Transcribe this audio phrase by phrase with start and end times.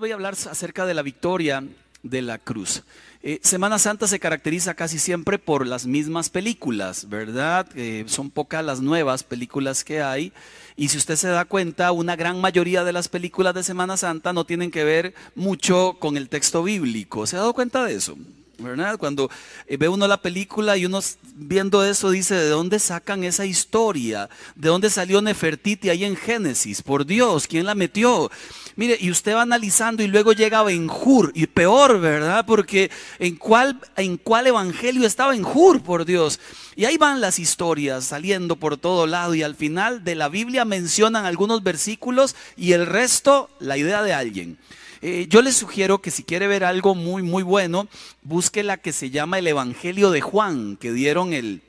[0.00, 1.62] voy a hablar acerca de la victoria
[2.02, 2.82] de la cruz.
[3.22, 7.66] Eh, Semana Santa se caracteriza casi siempre por las mismas películas, ¿verdad?
[7.74, 10.32] Eh, son pocas las nuevas películas que hay.
[10.74, 14.32] Y si usted se da cuenta, una gran mayoría de las películas de Semana Santa
[14.32, 17.26] no tienen que ver mucho con el texto bíblico.
[17.26, 18.16] ¿Se ha dado cuenta de eso?
[18.62, 18.98] ¿Verdad?
[18.98, 19.30] Cuando
[19.66, 21.00] eh, ve uno la película y uno
[21.34, 24.28] viendo eso dice, ¿de dónde sacan esa historia?
[24.54, 26.82] ¿De dónde salió Nefertiti ahí en Génesis?
[26.82, 28.30] Por Dios, ¿quién la metió?
[28.76, 32.44] Mire, y usted va analizando y luego llega Benjur, y peor, ¿verdad?
[32.46, 36.40] Porque ¿en cuál, en cuál evangelio estaba Benjur, por Dios?
[36.76, 40.64] Y ahí van las historias saliendo por todo lado y al final de la Biblia
[40.64, 44.58] mencionan algunos versículos y el resto la idea de alguien.
[45.02, 47.88] Eh, yo les sugiero que si quiere ver algo muy, muy bueno,
[48.22, 51.62] busque la que se llama el Evangelio de Juan, que dieron el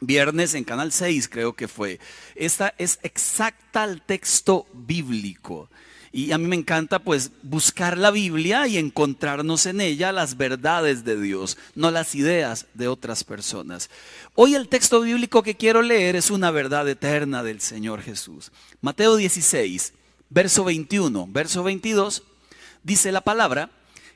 [0.00, 2.00] viernes en Canal 6, creo que fue.
[2.34, 5.68] Esta es exacta al texto bíblico.
[6.14, 11.04] Y a mí me encanta pues buscar la Biblia y encontrarnos en ella las verdades
[11.04, 13.88] de Dios, no las ideas de otras personas.
[14.34, 18.52] Hoy el texto bíblico que quiero leer es una verdad eterna del Señor Jesús.
[18.82, 19.94] Mateo 16,
[20.28, 22.24] verso 21, verso 22
[22.82, 23.70] dice la palabra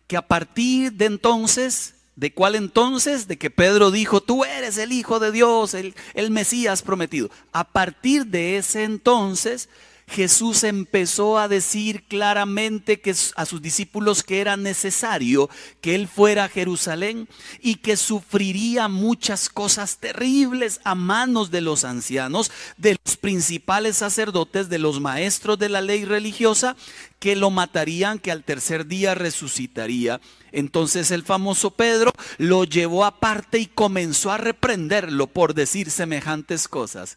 [0.06, 3.28] que a partir de entonces, ¿de cuál entonces?
[3.28, 7.30] De que Pedro dijo, tú eres el Hijo de Dios, el, el Mesías prometido.
[7.52, 9.68] A partir de ese entonces,
[10.08, 16.44] Jesús empezó a decir claramente que a sus discípulos que era necesario que él fuera
[16.44, 17.28] a Jerusalén
[17.60, 24.68] y que sufriría muchas cosas terribles a manos de los ancianos, de los principales sacerdotes,
[24.68, 26.76] de los maestros de la ley religiosa,
[27.18, 30.20] que lo matarían, que al tercer día resucitaría.
[30.52, 37.16] Entonces el famoso Pedro lo llevó aparte y comenzó a reprenderlo por decir semejantes cosas.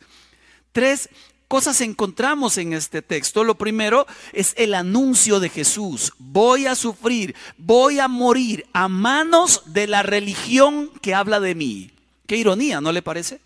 [0.71, 1.09] Tres
[1.47, 3.43] cosas encontramos en este texto.
[3.43, 6.13] Lo primero es el anuncio de Jesús.
[6.17, 11.91] Voy a sufrir, voy a morir a manos de la religión que habla de mí.
[12.27, 13.41] Qué ironía, ¿no le parece?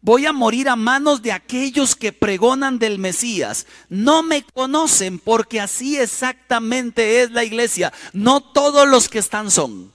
[0.00, 3.66] Voy a morir a manos de aquellos que pregonan del Mesías.
[3.88, 7.92] No me conocen porque así exactamente es la iglesia.
[8.12, 9.92] No todos los que están son.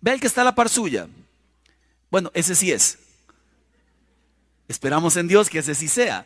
[0.00, 1.08] Ve el que está a la par suya.
[2.10, 2.98] Bueno, ese sí es.
[4.68, 6.24] Esperamos en Dios que ese sí sea.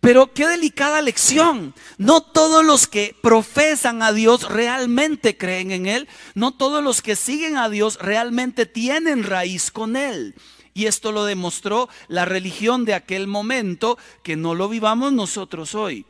[0.00, 1.74] Pero qué delicada lección.
[1.96, 6.08] No todos los que profesan a Dios realmente creen en Él.
[6.34, 10.34] No todos los que siguen a Dios realmente tienen raíz con Él.
[10.78, 16.06] Y esto lo demostró la religión de aquel momento, que no lo vivamos nosotros hoy.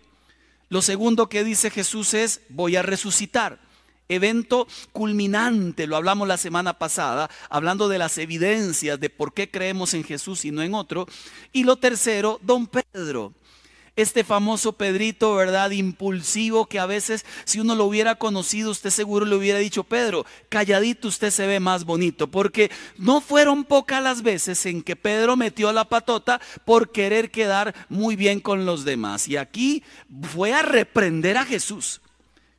[0.68, 3.60] Lo segundo que dice Jesús es, voy a resucitar
[4.10, 9.94] evento culminante, lo hablamos la semana pasada, hablando de las evidencias de por qué creemos
[9.94, 11.06] en Jesús y no en otro.
[11.50, 13.32] Y lo tercero, don Pedro.
[13.98, 15.72] Este famoso Pedrito, ¿verdad?
[15.72, 20.24] Impulsivo que a veces si uno lo hubiera conocido, usted seguro le hubiera dicho, Pedro,
[20.48, 25.36] calladito usted se ve más bonito, porque no fueron pocas las veces en que Pedro
[25.36, 29.26] metió la patota por querer quedar muy bien con los demás.
[29.26, 29.82] Y aquí
[30.32, 32.00] fue a reprender a Jesús.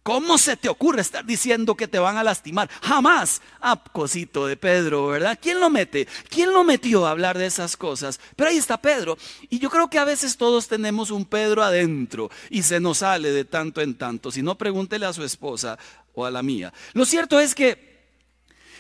[0.04, 2.70] ¿Cómo se te ocurre estar diciendo que te van a lastimar?
[2.82, 3.42] Jamás.
[3.62, 5.38] Ah, cosito de Pedro, ¿verdad?
[5.42, 6.08] ¿Quién lo mete?
[6.30, 8.20] ¿Quién lo metió a hablar de esas cosas?
[8.36, 9.18] Pero ahí está Pedro.
[9.50, 13.32] Y yo creo que a veces todos tenemos un Pedro adentro y se nos sale
[13.32, 14.32] de tanto en tanto.
[14.32, 15.78] Si no, pregúntele a su esposa
[16.14, 16.74] o a la mía.
[16.94, 17.90] Lo cierto es que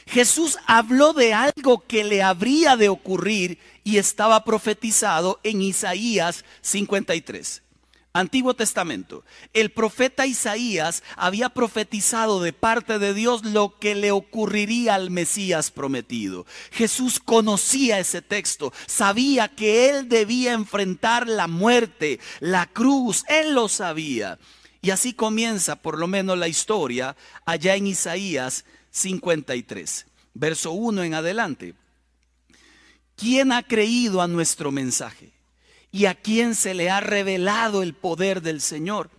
[0.07, 7.61] Jesús habló de algo que le habría de ocurrir y estaba profetizado en Isaías 53.
[8.19, 9.23] Antiguo Testamento.
[9.53, 15.71] El profeta Isaías había profetizado de parte de Dios lo que le ocurriría al Mesías
[15.71, 16.45] prometido.
[16.71, 23.69] Jesús conocía ese texto, sabía que él debía enfrentar la muerte, la cruz, él lo
[23.69, 24.37] sabía.
[24.81, 27.15] Y así comienza por lo menos la historia
[27.45, 31.75] allá en Isaías 53, verso 1 en adelante.
[33.15, 35.38] ¿Quién ha creído a nuestro mensaje?
[35.91, 39.09] Y a quien se le ha revelado el poder del Señor.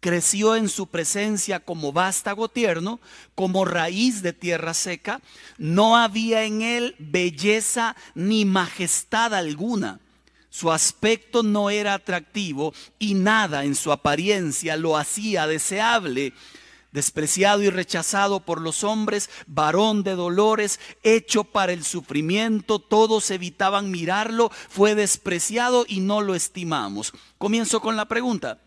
[0.00, 3.00] Creció en su presencia como vástago tierno,
[3.34, 5.22] como raíz de tierra seca.
[5.56, 10.00] No había en él belleza ni majestad alguna.
[10.50, 16.34] Su aspecto no era atractivo y nada en su apariencia lo hacía deseable
[16.94, 23.90] despreciado y rechazado por los hombres, varón de dolores, hecho para el sufrimiento, todos evitaban
[23.90, 27.12] mirarlo, fue despreciado y no lo estimamos.
[27.36, 28.60] Comienzo con la pregunta.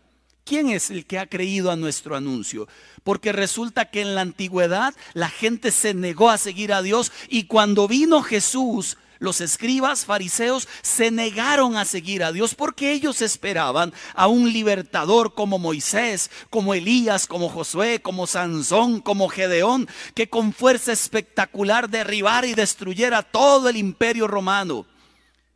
[0.44, 2.68] ¿Quién es el que ha creído a nuestro anuncio?
[3.02, 7.44] Porque resulta que en la antigüedad la gente se negó a seguir a Dios y
[7.44, 13.92] cuando vino Jesús, los escribas fariseos se negaron a seguir a Dios porque ellos esperaban
[14.14, 20.52] a un libertador como Moisés, como Elías, como Josué, como Sansón, como Gedeón, que con
[20.52, 24.86] fuerza espectacular derribara y destruyera todo el imperio romano.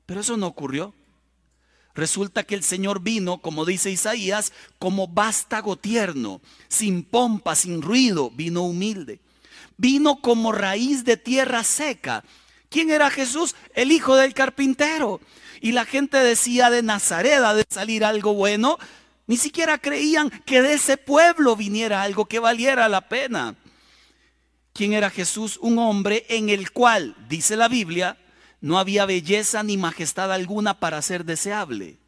[0.07, 0.95] Pero eso no ocurrió.
[1.95, 8.31] Resulta que el Señor vino, como dice Isaías, como vástago tierno, sin pompa, sin ruido,
[8.31, 9.21] vino humilde.
[9.77, 12.25] Vino como raíz de tierra seca.
[12.73, 13.55] ¿Quién era Jesús?
[13.75, 15.21] El hijo del carpintero.
[15.61, 18.79] Y la gente decía de Nazaret de salir algo bueno.
[19.27, 23.57] Ni siquiera creían que de ese pueblo viniera algo que valiera la pena.
[24.73, 25.59] ¿Quién era Jesús?
[25.61, 28.17] Un hombre en el cual, dice la Biblia,
[28.63, 31.99] no había belleza ni majestad alguna para ser deseable.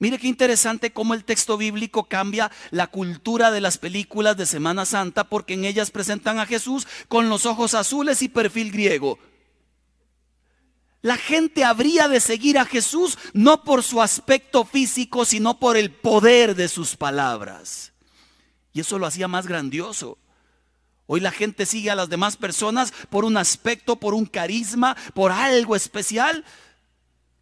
[0.00, 4.84] Mire qué interesante cómo el texto bíblico cambia la cultura de las películas de Semana
[4.84, 9.18] Santa porque en ellas presentan a Jesús con los ojos azules y perfil griego.
[11.00, 15.92] La gente habría de seguir a Jesús no por su aspecto físico, sino por el
[15.92, 17.92] poder de sus palabras.
[18.72, 20.18] Y eso lo hacía más grandioso.
[21.06, 25.32] Hoy la gente sigue a las demás personas por un aspecto, por un carisma, por
[25.32, 26.44] algo especial.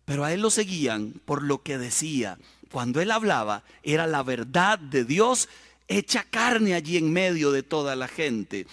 [0.05, 2.39] Pero a él lo seguían por lo que decía.
[2.71, 5.49] Cuando él hablaba era la verdad de Dios
[5.89, 8.67] hecha carne allí en medio de toda la gente.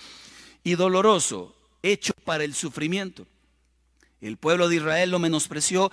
[0.63, 3.25] Y doloroso, hecho para el sufrimiento.
[4.23, 5.91] El pueblo de Israel lo menospreció,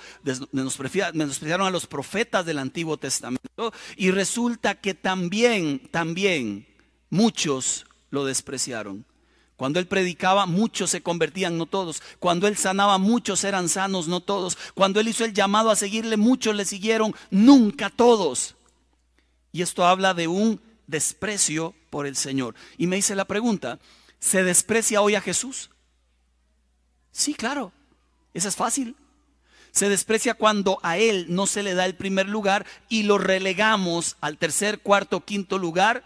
[0.53, 6.69] menospreciaron a los profetas del Antiguo Testamento y resulta que también, también
[7.11, 9.05] muchos lo despreciaron.
[9.57, 12.03] Cuando él predicaba, muchos se convertían, no todos.
[12.21, 14.57] Cuando él sanaba, muchos eran sanos, no todos.
[14.75, 18.55] Cuando él hizo el llamado a seguirle, muchos le siguieron, nunca todos.
[19.51, 22.55] Y esto habla de un desprecio por el Señor.
[22.79, 23.81] Y me hice la pregunta,
[24.21, 25.71] ¿se desprecia hoy a Jesús?
[27.11, 27.73] Sí, claro,
[28.35, 28.97] esa es fácil.
[29.73, 34.17] Se desprecia cuando a Él no se le da el primer lugar y lo relegamos
[34.21, 36.05] al tercer, cuarto, quinto lugar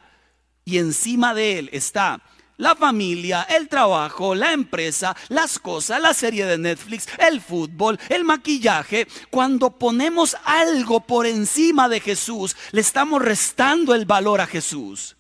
[0.64, 2.20] y encima de él está
[2.56, 8.22] la familia, el trabajo, la empresa, las cosas, la serie de Netflix, el fútbol, el
[8.22, 9.08] maquillaje.
[9.28, 15.16] Cuando ponemos algo por encima de Jesús, le estamos restando el valor a Jesús.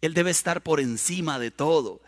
[0.00, 2.00] Él debe estar por encima de todo.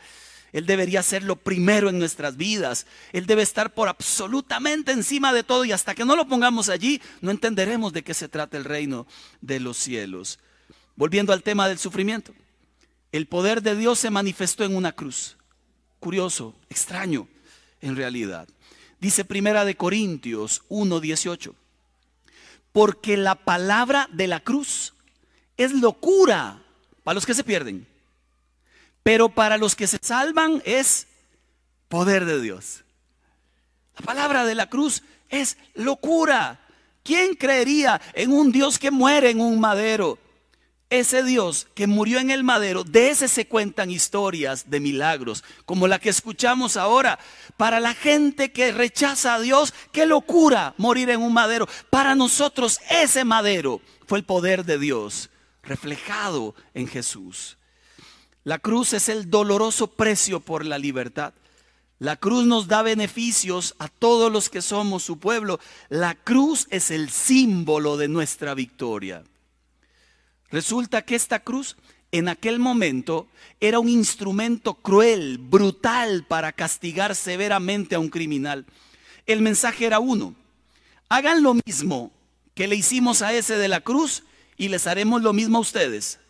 [0.53, 2.87] Él debería ser lo primero en nuestras vidas.
[3.13, 7.01] Él debe estar por absolutamente encima de todo y hasta que no lo pongamos allí,
[7.21, 9.07] no entenderemos de qué se trata el reino
[9.41, 10.39] de los cielos.
[10.95, 12.33] Volviendo al tema del sufrimiento.
[13.13, 15.37] El poder de Dios se manifestó en una cruz.
[16.01, 17.29] Curioso, extraño
[17.81, 18.49] en realidad.
[19.01, 21.55] Dice Primera de Corintios 1:18.
[22.73, 24.95] Porque la palabra de la cruz
[25.57, 26.63] es locura
[27.05, 27.87] para los que se pierden,
[29.07, 31.07] pero para los que se salvan es
[31.87, 32.83] poder de Dios.
[33.97, 36.59] La palabra de la cruz es locura.
[37.05, 40.19] ¿Quién creería en un Dios que muere en un madero?
[40.91, 45.87] ese Dios que murió en el madero, de ese se cuentan historias de milagros, como
[45.87, 47.19] la que escuchamos ahora.
[47.57, 51.69] Para la gente que rechaza a Dios, qué locura morir en un madero.
[51.91, 55.31] Para nosotros ese madero fue el poder de Dios
[55.63, 57.57] reflejado en Jesús.
[58.47, 61.35] La cruz es el doloroso precio por la libertad.
[61.99, 65.59] La cruz nos da beneficios a todos los que somos su pueblo.
[65.89, 69.25] La cruz es el símbolo de nuestra victoria.
[70.49, 71.77] Resulta que esta cruz
[72.13, 73.27] en aquel momento
[73.59, 78.65] era un instrumento cruel, brutal para castigar severamente a un criminal.
[79.27, 80.37] El mensaje era uno,
[81.09, 82.13] hagan lo mismo
[82.55, 84.23] que le hicimos a ese de la cruz
[84.57, 86.21] y les haremos lo mismo a ustedes.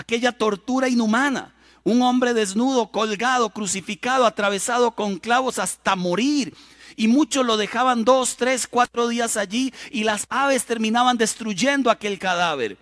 [0.00, 1.54] Aquella tortura inhumana,
[1.84, 6.54] un hombre desnudo, colgado, crucificado, atravesado con clavos hasta morir.
[6.96, 12.18] Y muchos lo dejaban dos, tres, cuatro días allí y las aves terminaban destruyendo aquel
[12.18, 12.78] cadáver.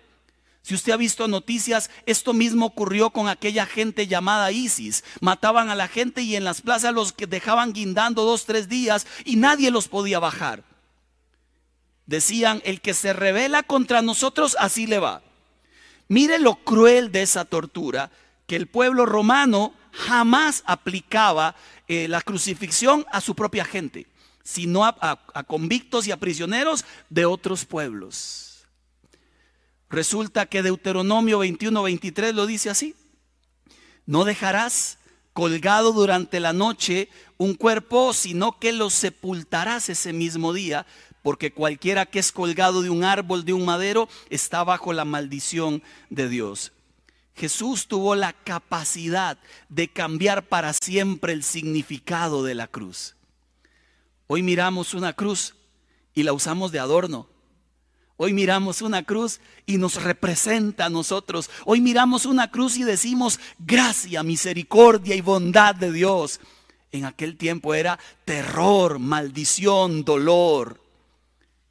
[0.61, 5.03] Si usted ha visto noticias, esto mismo ocurrió con aquella gente llamada ISIS.
[5.19, 9.05] Mataban a la gente y en las plazas los que dejaban guindando dos, tres días
[9.25, 10.63] y nadie los podía bajar.
[12.05, 15.21] Decían, el que se revela contra nosotros, así le va.
[16.09, 18.11] Mire lo cruel de esa tortura,
[18.45, 21.55] que el pueblo romano jamás aplicaba
[21.87, 24.07] eh, la crucifixión a su propia gente,
[24.43, 28.67] sino a convictos y a prisioneros de otros pueblos.
[29.89, 32.95] Resulta que Deuteronomio 21, 23 lo dice así.
[34.05, 34.97] No dejarás
[35.33, 40.85] colgado durante la noche un cuerpo, sino que lo sepultarás ese mismo día,
[41.21, 45.83] porque cualquiera que es colgado de un árbol, de un madero, está bajo la maldición
[46.09, 46.71] de Dios.
[47.35, 49.37] Jesús tuvo la capacidad
[49.69, 53.15] de cambiar para siempre el significado de la cruz.
[54.27, 55.55] Hoy miramos una cruz
[56.13, 57.27] y la usamos de adorno.
[58.17, 61.49] Hoy miramos una cruz y nos representa a nosotros.
[61.63, 66.41] Hoy miramos una cruz y decimos gracia, misericordia y bondad de Dios.
[66.91, 70.81] En aquel tiempo era terror, maldición, dolor.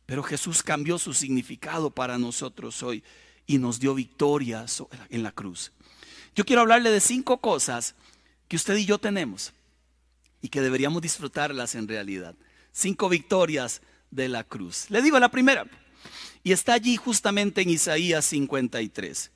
[0.08, 3.04] Pero Jesús cambió su significado para nosotros hoy
[3.46, 4.64] y nos dio victoria
[5.10, 5.70] en la cruz.
[6.34, 7.94] Yo quiero hablarle de cinco cosas
[8.48, 9.52] que usted y yo tenemos
[10.40, 12.34] y que deberíamos disfrutarlas en realidad.
[12.72, 14.86] Cinco victorias de la cruz.
[14.88, 15.66] Le digo la primera,
[16.42, 19.30] y está allí justamente en Isaías 53.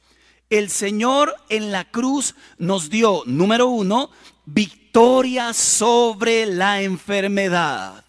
[0.49, 4.11] El Señor en la cruz nos dio, número uno,
[4.47, 8.07] victoria sobre la enfermedad.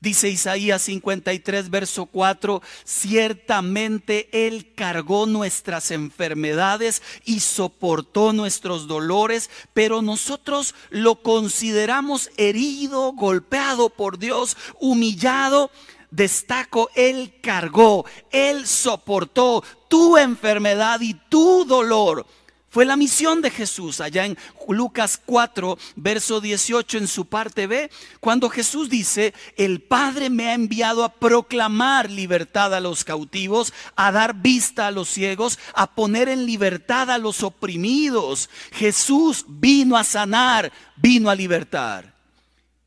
[0.00, 10.00] Dice Isaías 53, verso 4, ciertamente Él cargó nuestras enfermedades y soportó nuestros dolores, pero
[10.00, 15.70] nosotros lo consideramos herido, golpeado por Dios, humillado.
[16.10, 22.26] Destaco, Él cargó, Él soportó tu enfermedad y tu dolor
[22.70, 27.90] fue la misión de Jesús allá en Lucas 4, verso 18 en su parte B,
[28.20, 34.12] cuando Jesús dice, el Padre me ha enviado a proclamar libertad a los cautivos, a
[34.12, 38.48] dar vista a los ciegos, a poner en libertad a los oprimidos.
[38.70, 42.14] Jesús vino a sanar, vino a libertar.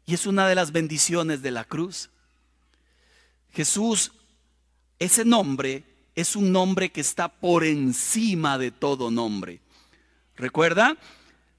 [0.05, 2.09] Y es una de las bendiciones de la cruz.
[3.51, 4.13] Jesús,
[4.97, 5.83] ese nombre
[6.15, 9.59] es un nombre que está por encima de todo nombre.
[10.43, 10.97] ¿Recuerda?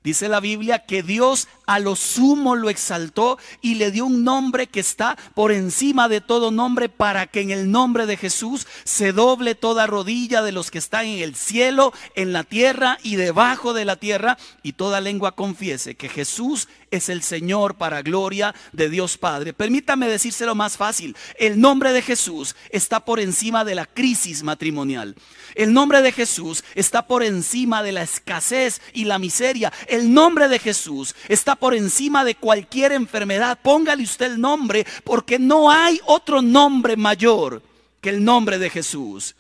[0.03, 4.67] Dice la Biblia que Dios a lo sumo lo exaltó y le dio un nombre
[4.67, 9.13] que está por encima de todo nombre para que en el nombre de Jesús se
[9.13, 13.73] doble toda rodilla de los que están en el cielo, en la tierra y debajo
[13.73, 18.89] de la tierra y toda lengua confiese que Jesús es el Señor para gloria de
[18.89, 19.53] Dios Padre.
[19.53, 21.17] Permítame decírselo más fácil.
[21.39, 25.17] El nombre de Jesús está por encima de la crisis matrimonial.
[25.55, 29.73] El nombre de Jesús está por encima de la escasez y la miseria.
[29.89, 33.59] El nombre de Jesús está por encima de cualquier enfermedad.
[33.63, 37.63] Póngale usted el nombre porque no hay otro nombre mayor
[38.01, 39.35] que el nombre de Jesús.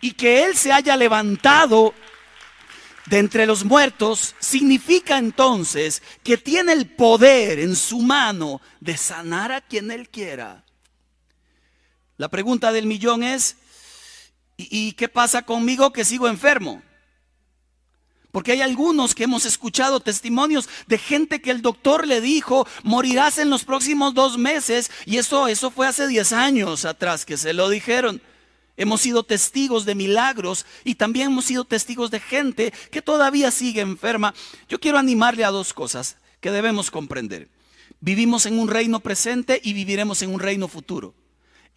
[0.00, 1.94] Y que Él se haya levantado
[3.06, 9.52] de entre los muertos significa entonces que tiene el poder en su mano de sanar
[9.52, 10.64] a quien Él quiera.
[12.16, 13.56] La pregunta del millón es,
[14.56, 16.82] ¿Y, qué pasa conmigo que sigo enfermo?
[18.34, 23.38] Porque hay algunos que hemos escuchado testimonios de gente que el doctor le dijo, morirás
[23.38, 24.90] en los próximos dos meses.
[25.06, 28.20] Y eso, eso fue hace 10 años atrás que se lo dijeron.
[28.76, 33.82] Hemos sido testigos de milagros y también hemos sido testigos de gente que todavía sigue
[33.82, 34.34] enferma.
[34.68, 37.50] Yo quiero animarle a dos cosas que debemos comprender.
[38.00, 41.14] Vivimos en un reino presente y viviremos en un reino futuro.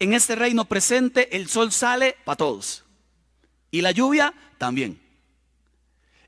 [0.00, 2.84] En este reino presente el sol sale para todos.
[3.70, 5.06] Y la lluvia también.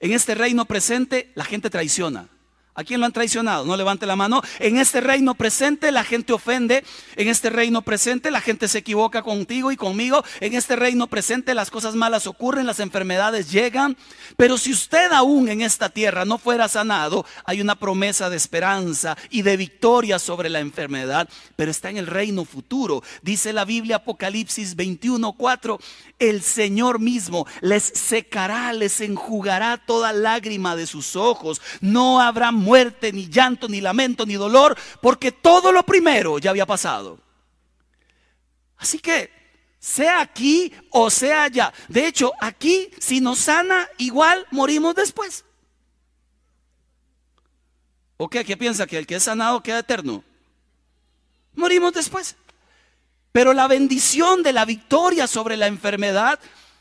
[0.00, 2.28] En este reino presente la gente traiciona.
[2.74, 3.64] ¿A quién lo han traicionado?
[3.64, 4.42] No levante la mano.
[4.60, 6.84] En este reino presente la gente ofende.
[7.16, 10.22] En este reino presente la gente se equivoca contigo y conmigo.
[10.38, 13.96] En este reino presente las cosas malas ocurren, las enfermedades llegan.
[14.36, 19.16] Pero si usted aún en esta tierra no fuera sanado, hay una promesa de esperanza
[19.30, 21.28] y de victoria sobre la enfermedad.
[21.56, 23.02] Pero está en el reino futuro.
[23.22, 25.80] Dice la Biblia Apocalipsis 21:4.
[26.20, 31.60] El Señor mismo les secará, les enjugará toda lágrima de sus ojos.
[31.80, 36.66] No habrá muerte, ni llanto, ni lamento, ni dolor, porque todo lo primero ya había
[36.66, 37.18] pasado.
[38.76, 39.30] Así que,
[39.80, 41.72] sea aquí o sea allá.
[41.88, 45.44] De hecho, aquí, si nos sana, igual morimos después.
[48.16, 48.44] ¿O qué?
[48.44, 48.86] ¿Qué piensa?
[48.86, 50.22] ¿Que el que es sanado queda eterno?
[51.54, 52.36] Morimos después.
[53.32, 56.38] Pero la bendición de la victoria sobre la enfermedad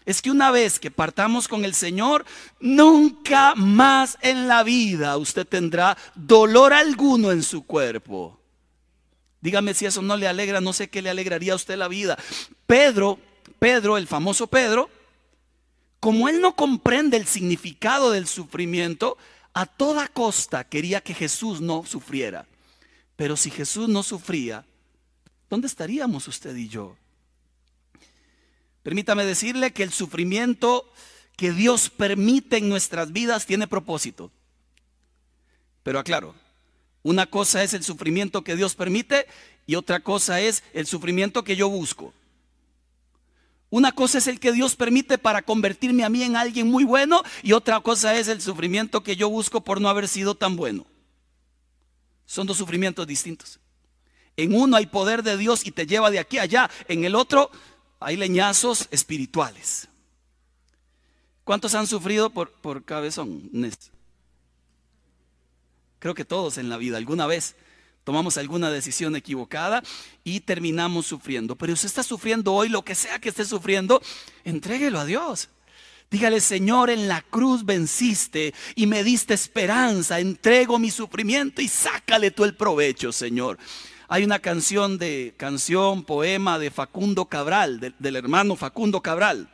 [0.10, 2.26] es que una vez que partamos con el Señor,
[2.60, 8.40] nunca más en la vida usted tendrá dolor alguno en su cuerpo.
[9.40, 12.18] Dígame si eso no le alegra, no sé qué le alegraría a usted la vida.
[12.66, 13.20] Pedro,
[13.60, 14.90] Pedro, el famoso Pedro,
[16.00, 19.16] como él no comprende el significado del sufrimiento,
[19.54, 22.48] a toda costa quería que Jesús no sufriera.
[23.16, 24.66] Pero si Jesús no sufría,
[25.52, 26.96] ¿dónde estaríamos usted y yo?
[28.90, 30.92] Permítame decirle que el sufrimiento
[31.36, 34.32] que Dios permite en nuestras vidas tiene propósito.
[35.84, 36.34] Pero aclaro,
[37.04, 39.28] una cosa es el sufrimiento que Dios permite
[39.68, 42.16] y otra cosa es el sufrimiento que yo busco.
[43.70, 47.22] Una cosa es el que Dios permite para convertirme a mí en alguien muy bueno
[47.44, 50.88] y otra cosa es el sufrimiento que yo busco por no haber sido tan bueno.
[52.26, 53.60] Son dos sufrimientos distintos.
[54.36, 56.72] En uno hay poder de Dios y te lleva de aquí a allá.
[56.88, 57.52] En el otro
[58.00, 59.88] hay leñazos espirituales.
[61.44, 62.86] ¿Cuántos han sufrido por, por?
[62.86, 63.10] Creo
[66.14, 67.56] que todos en la vida, alguna vez
[68.04, 69.84] tomamos alguna decisión equivocada
[70.24, 71.56] y terminamos sufriendo.
[71.56, 74.02] Pero si está sufriendo hoy, lo que sea que esté sufriendo,
[74.44, 75.50] entréguelo a Dios.
[76.10, 80.20] Dígale, Señor, en la cruz venciste y me diste esperanza.
[80.20, 83.60] Entrego mi sufrimiento y sácale tú el provecho, Señor.
[84.12, 89.54] Hay una canción de canción, poema de Facundo Cabral, del hermano Facundo Cabral,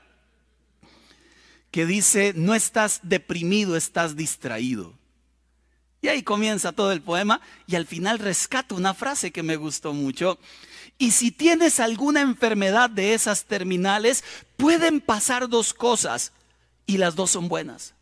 [1.72, 4.94] que dice, no estás deprimido, estás distraído.
[6.02, 9.92] Y ahí comienza todo el poema y al final rescato una frase que me gustó
[9.92, 10.40] mucho.
[10.98, 14.24] Y si tienes alguna enfermedad de esas terminales,
[14.56, 16.32] pueden pasar dos cosas
[16.86, 17.94] y las dos son buenas.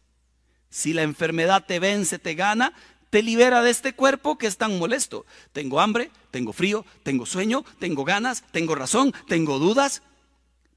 [0.70, 2.74] Si la enfermedad te vence, te gana,
[3.14, 5.28] te libera de este cuerpo que es tan molesto.
[5.52, 10.02] Tengo hambre, tengo frío, tengo sueño, tengo ganas, tengo razón, tengo dudas.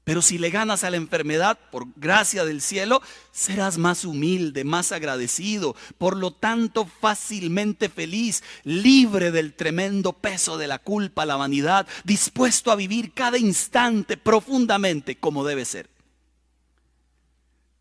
[0.03, 3.01] Pero si le ganas a la enfermedad por gracia del cielo,
[3.31, 10.67] serás más humilde, más agradecido, por lo tanto fácilmente feliz, libre del tremendo peso de
[10.67, 15.89] la culpa, la vanidad, dispuesto a vivir cada instante profundamente como debe ser.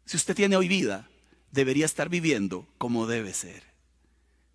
[0.07, 1.11] Si usted tiene hoy vida,
[1.51, 3.76] debería estar viviendo como debe ser.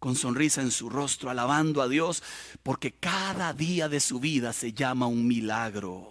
[0.02, 2.24] Con sonrisa en su rostro, alabando a Dios,
[2.64, 6.10] porque cada día de su vida se llama un milagro.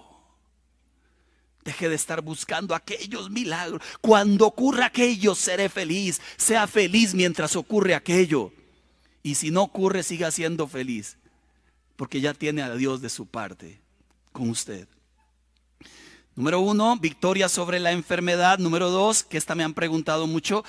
[1.64, 3.82] Deje de estar buscando aquellos milagros.
[4.00, 6.20] Cuando ocurra aquello, seré feliz.
[6.36, 8.52] Sea feliz mientras ocurre aquello.
[9.24, 11.18] Y si no ocurre, siga siendo feliz.
[11.96, 13.80] Porque ya tiene a Dios de su parte
[14.30, 14.86] con usted.
[16.36, 18.60] Número uno, victoria sobre la enfermedad.
[18.60, 20.64] Número dos, que esta me han preguntado mucho,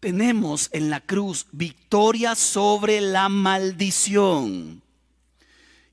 [0.00, 4.82] tenemos en la cruz victoria sobre la maldición.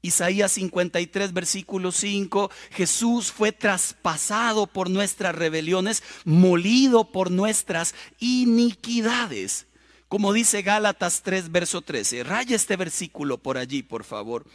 [0.01, 9.67] Isaías 53, versículo 5, Jesús fue traspasado por nuestras rebeliones, molido por nuestras iniquidades.
[10.07, 12.23] Como dice Gálatas 3, verso 13.
[12.23, 14.45] Raya este versículo por allí, por favor.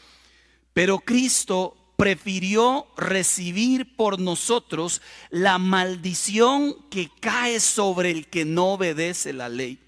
[0.72, 9.32] Pero Cristo prefirió recibir por nosotros la maldición que cae sobre el que no obedece
[9.32, 9.78] la ley.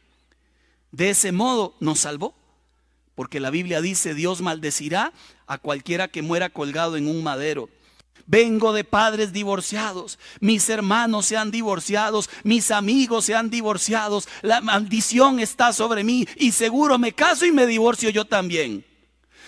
[0.92, 2.32] De ese modo nos salvó,
[3.16, 5.12] porque la Biblia dice, Dios maldecirá
[5.48, 7.68] a cualquiera que muera colgado en un madero.
[8.26, 14.60] Vengo de padres divorciados, mis hermanos se han divorciado, mis amigos se han divorciado, la
[14.60, 18.84] maldición está sobre mí y seguro me caso y me divorcio yo también.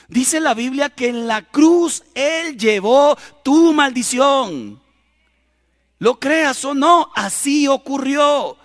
[0.09, 4.81] Dice la Biblia que en la cruz Él llevó tu maldición.
[5.99, 8.57] Lo creas o no, así ocurrió.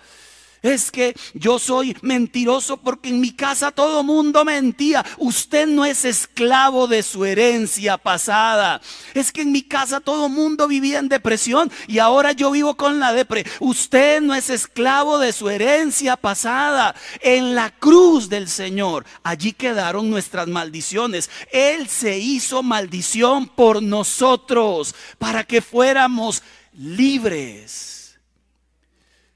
[0.62, 5.04] Es que yo soy mentiroso porque en mi casa todo mundo mentía.
[5.18, 8.80] Usted no es esclavo de su herencia pasada.
[9.12, 13.00] Es que en mi casa todo mundo vivía en depresión y ahora yo vivo con
[13.00, 13.44] la depre.
[13.58, 16.94] Usted no es esclavo de su herencia pasada.
[17.20, 21.28] En la cruz del Señor, allí quedaron nuestras maldiciones.
[21.52, 27.91] Él se hizo maldición por nosotros para que fuéramos libres.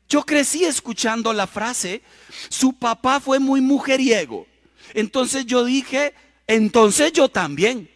[0.09, 2.03] Yo crecí escuchando la frase,
[2.49, 4.47] su papá fue muy mujeriego.
[4.95, 6.14] Entonces yo dije,
[6.47, 7.90] entonces yo también.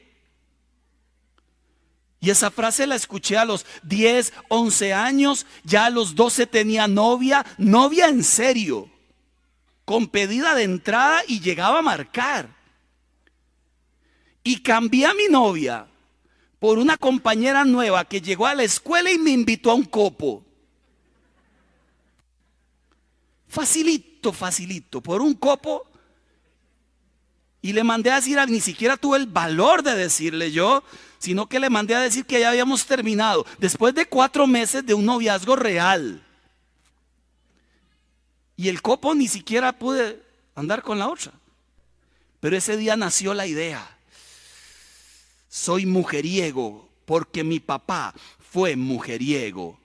[2.20, 6.87] Y esa frase la escuché a los 10, 11 años, ya a los 12 tenía
[6.87, 8.90] novia, novia en serio,
[9.87, 12.55] con pedida de entrada y llegaba a marcar.
[14.42, 15.87] Y cambié a mi novia
[16.59, 20.44] por una compañera nueva que llegó a la escuela y me invitó a un copo.
[23.51, 25.85] Facilito, facilito, por un copo.
[27.61, 30.85] Y le mandé a decir, ni siquiera tuve el valor de decirle yo,
[31.19, 34.95] sino que le mandé a decir que ya habíamos terminado, después de cuatro meses de
[34.95, 36.25] un noviazgo real.
[38.57, 40.23] Y el copo ni siquiera pude
[40.55, 41.33] andar con la otra.
[42.39, 43.85] Pero ese día nació la idea.
[45.49, 48.15] Soy mujeriego porque mi papá
[48.53, 49.79] fue mujeriego.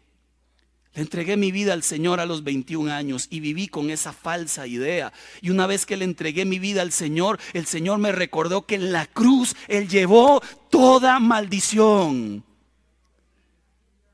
[0.95, 4.65] Le entregué mi vida al Señor a los 21 años y viví con esa falsa
[4.65, 5.11] idea.
[5.41, 8.75] Y una vez que le entregué mi vida al Señor, el Señor me recordó que
[8.75, 12.45] en la cruz Él llevó toda maldición.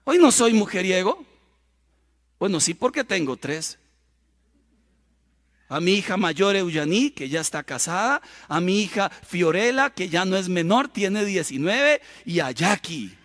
[0.06, 1.24] Hoy no soy mujeriego.
[2.40, 3.78] Bueno, sí porque tengo tres.
[5.70, 8.24] A mi hija mayor Eugenie, que ya está casada.
[8.48, 12.02] A mi hija Fiorella, que ya no es menor, tiene 19.
[12.26, 13.16] Y a Jackie.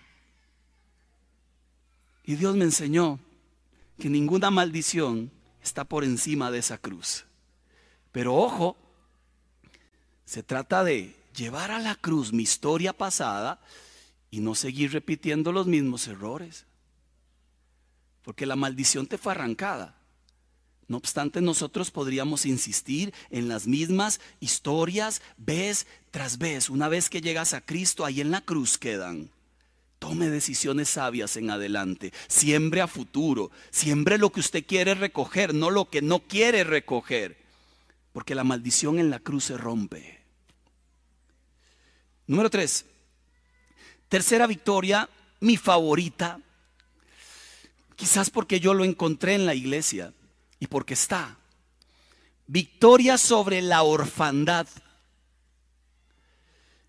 [2.22, 3.18] Y Dios me enseñó
[3.98, 5.30] que ninguna maldición
[5.62, 7.24] está por encima de esa cruz.
[8.12, 8.76] Pero ojo,
[10.24, 13.60] se trata de llevar a la cruz mi historia pasada
[14.30, 16.66] y no seguir repitiendo los mismos errores.
[18.22, 19.96] Porque la maldición te fue arrancada.
[20.88, 26.70] No obstante, nosotros podríamos insistir en las mismas historias vez tras vez.
[26.70, 29.30] Una vez que llegas a Cristo, ahí en la cruz quedan.
[29.98, 32.12] Tome decisiones sabias en adelante.
[32.28, 33.50] Siembre a futuro.
[33.70, 37.38] Siembre lo que usted quiere recoger, no lo que no quiere recoger.
[38.12, 40.20] Porque la maldición en la cruz se rompe.
[42.26, 42.84] Número tres.
[44.08, 45.08] Tercera victoria,
[45.40, 46.40] mi favorita.
[47.96, 50.12] Quizás porque yo lo encontré en la iglesia
[50.60, 51.38] y porque está.
[52.46, 54.68] Victoria sobre la orfandad.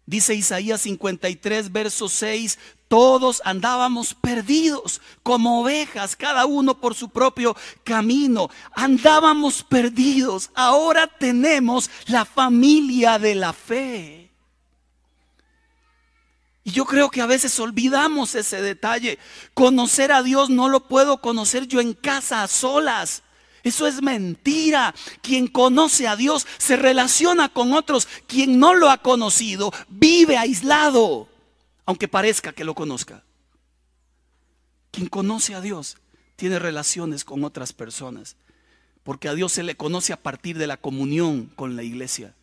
[0.05, 7.55] Dice Isaías 53, verso 6, todos andábamos perdidos como ovejas, cada uno por su propio
[7.83, 8.49] camino.
[8.73, 10.49] Andábamos perdidos.
[10.53, 14.31] Ahora tenemos la familia de la fe.
[16.63, 19.19] Y yo creo que a veces olvidamos ese detalle.
[19.53, 23.23] Conocer a Dios no lo puedo conocer yo en casa a solas.
[23.63, 24.93] Eso es mentira.
[25.21, 28.07] Quien conoce a Dios se relaciona con otros.
[28.27, 31.29] Quien no lo ha conocido vive aislado,
[31.87, 33.23] aunque parezca que lo conozca.
[34.91, 35.97] Quien conoce a Dios
[36.35, 38.35] tiene relaciones con otras personas,
[39.03, 42.35] porque a Dios se le conoce a partir de la comunión con la iglesia.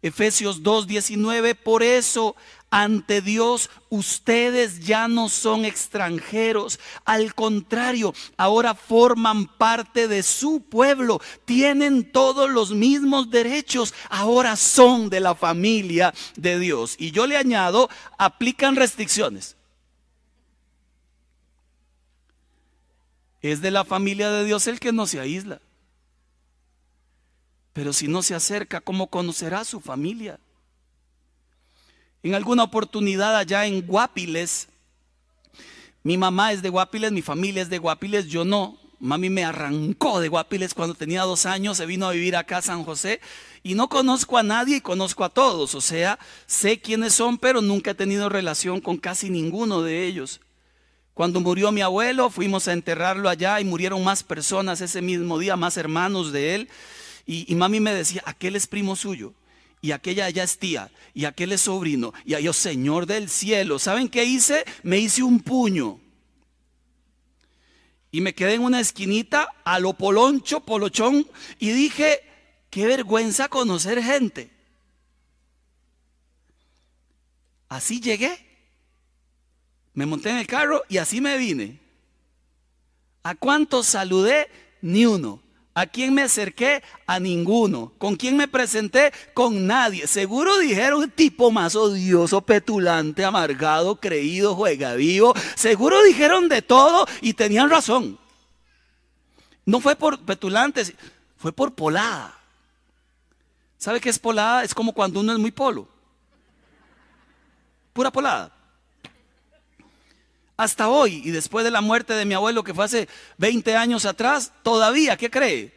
[0.00, 2.36] Efesios 2:19, por eso
[2.74, 11.20] ante Dios ustedes ya no son extranjeros, al contrario, ahora forman parte de su pueblo,
[11.44, 16.96] tienen todos los mismos derechos, ahora son de la familia de Dios.
[16.98, 19.56] Y yo le añado, aplican restricciones.
[23.40, 25.60] Es de la familia de Dios el que no se aísla.
[27.72, 30.40] Pero si no se acerca, ¿cómo conocerá su familia?
[32.24, 34.68] En alguna oportunidad allá en Guapiles,
[36.02, 38.78] mi mamá es de Guapiles, mi familia es de Guapiles, yo no.
[38.98, 42.62] Mami me arrancó de Guapiles cuando tenía dos años, se vino a vivir acá a
[42.62, 43.20] San José
[43.62, 45.74] y no conozco a nadie y conozco a todos.
[45.74, 50.40] O sea, sé quiénes son, pero nunca he tenido relación con casi ninguno de ellos.
[51.12, 55.56] Cuando murió mi abuelo, fuimos a enterrarlo allá y murieron más personas ese mismo día,
[55.56, 56.68] más hermanos de él.
[57.26, 59.34] Y, mami me decía, aquel es primo suyo.
[59.84, 63.78] Y aquella ya es tía, y aquel es sobrino, y yo, Señor del cielo.
[63.78, 64.64] ¿Saben qué hice?
[64.82, 66.00] Me hice un puño.
[68.10, 72.22] Y me quedé en una esquinita a lo poloncho, polochón, y dije,
[72.70, 74.50] qué vergüenza conocer gente.
[77.68, 78.38] Así llegué.
[79.92, 81.78] Me monté en el carro y así me vine.
[83.22, 84.48] ¿A cuántos saludé?
[84.80, 85.43] Ni uno.
[85.76, 86.84] ¿A quién me acerqué?
[87.04, 87.92] A ninguno.
[87.98, 89.12] ¿Con quién me presenté?
[89.34, 90.06] Con nadie.
[90.06, 95.34] Seguro dijeron tipo más odioso, petulante, amargado, creído, juega vivo.
[95.56, 98.20] Seguro dijeron de todo y tenían razón.
[99.66, 100.94] No fue por petulante,
[101.36, 102.38] fue por polada.
[103.76, 104.62] ¿Sabe qué es polada?
[104.62, 105.88] Es como cuando uno es muy polo.
[107.92, 108.53] Pura polada.
[110.56, 114.06] Hasta hoy, y después de la muerte de mi abuelo, que fue hace 20 años
[114.06, 115.74] atrás, todavía, ¿qué cree?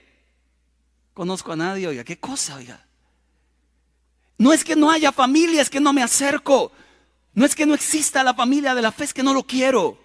[1.14, 2.86] Conozco a nadie, oiga, ¿qué cosa, oiga?
[4.38, 6.72] No es que no haya familia, es que no me acerco.
[7.34, 9.98] No es que no exista la familia de la fe, es que no lo quiero.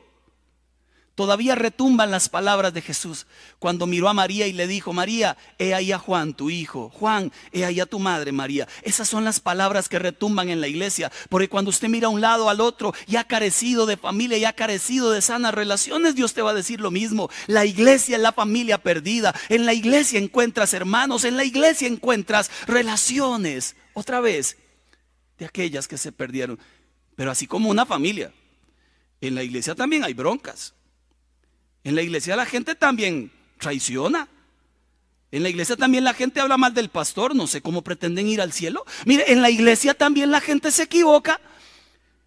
[1.15, 3.27] Todavía retumban las palabras de Jesús
[3.59, 6.89] cuando miró a María y le dijo, María, he ahí a Juan, tu hijo.
[6.89, 8.67] Juan, he ahí a tu madre, María.
[8.81, 11.13] Esas son las palabras que retumban en la iglesia.
[11.29, 14.47] Porque cuando usted mira a un lado al otro y ha carecido de familia y
[14.47, 17.29] ha carecido de sanas relaciones, Dios te va a decir lo mismo.
[17.47, 19.35] La iglesia es la familia perdida.
[19.51, 23.77] En la iglesia encuentras hermanos, en la iglesia encuentras relaciones.
[23.93, 24.57] Otra vez,
[25.39, 26.59] de aquellas que se perdieron.
[27.17, 28.33] Pero así como una familia,
[29.21, 30.73] en la iglesia también hay broncas.
[31.85, 34.29] En la iglesia la gente también traiciona.
[35.31, 38.41] En la iglesia también la gente habla mal del pastor, no sé cómo pretenden ir
[38.41, 38.85] al cielo.
[39.07, 41.41] Mire, en la iglesia también la gente se equivoca.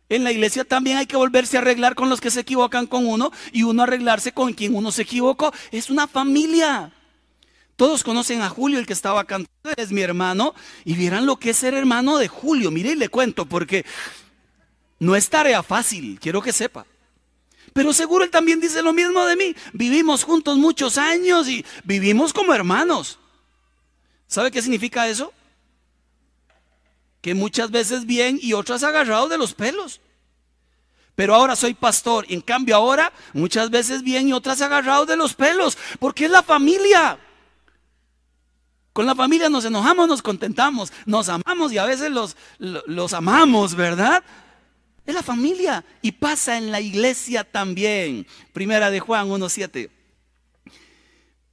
[0.09, 3.05] En la iglesia también hay que volverse a arreglar con los que se equivocan con
[3.07, 5.53] uno y uno arreglarse con quien uno se equivocó.
[5.71, 6.91] Es una familia.
[7.75, 11.49] Todos conocen a Julio, el que estaba cantando, es mi hermano, y vieran lo que
[11.51, 12.71] es ser hermano de Julio.
[12.71, 13.85] Mire y le cuento, porque
[14.99, 16.85] no es tarea fácil, quiero que sepa.
[17.75, 19.53] Pero seguro él también dice lo mismo de mí.
[19.73, 23.19] Vivimos juntos muchos años y vivimos como hermanos.
[24.27, 25.33] ¿Sabe qué significa eso?
[27.21, 29.99] Que muchas veces bien y otras agarrados de los pelos.
[31.15, 32.25] Pero ahora soy pastor.
[32.29, 35.77] Y en cambio ahora muchas veces bien y otras agarrados de los pelos.
[35.99, 37.19] Porque es la familia.
[38.93, 43.75] Con la familia nos enojamos, nos contentamos, nos amamos y a veces los, los amamos,
[43.75, 44.23] ¿verdad?
[45.05, 48.25] Es la familia y pasa en la iglesia también.
[48.53, 49.89] Primera de Juan 1.7.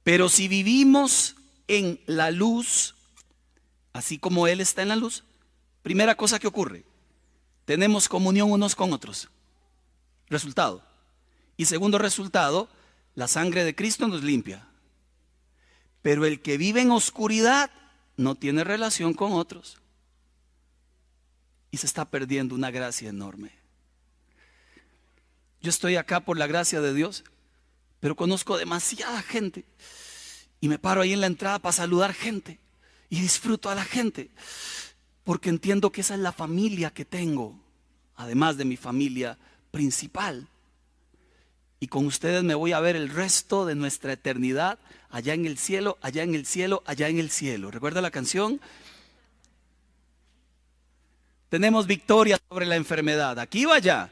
[0.03, 1.35] Pero si vivimos
[1.67, 2.95] en la luz,
[3.93, 5.23] así como Él está en la luz,
[5.81, 6.83] primera cosa que ocurre,
[7.65, 9.29] tenemos comunión unos con otros.
[10.29, 10.83] Resultado.
[11.55, 12.67] Y segundo resultado,
[13.13, 14.67] la sangre de Cristo nos limpia.
[16.01, 17.69] Pero el que vive en oscuridad
[18.17, 19.82] no tiene relación con otros.
[21.73, 23.49] Y se está perdiendo una gracia enorme.
[25.59, 27.23] Yo estoy acá por la gracia de Dios,
[27.99, 29.65] pero conozco demasiada gente.
[30.61, 32.59] Y me paro ahí en la entrada para saludar gente.
[33.09, 34.29] Y disfruto a la gente.
[35.23, 37.59] Porque entiendo que esa es la familia que tengo,
[38.17, 39.39] además de mi familia
[39.71, 40.47] principal.
[41.79, 44.77] Y con ustedes me voy a ver el resto de nuestra eternidad
[45.09, 47.71] allá en el cielo, allá en el cielo, allá en el cielo.
[47.71, 48.61] ¿Recuerda la canción?
[51.53, 53.37] Tenemos victoria sobre la enfermedad.
[53.37, 54.09] Aquí va allá.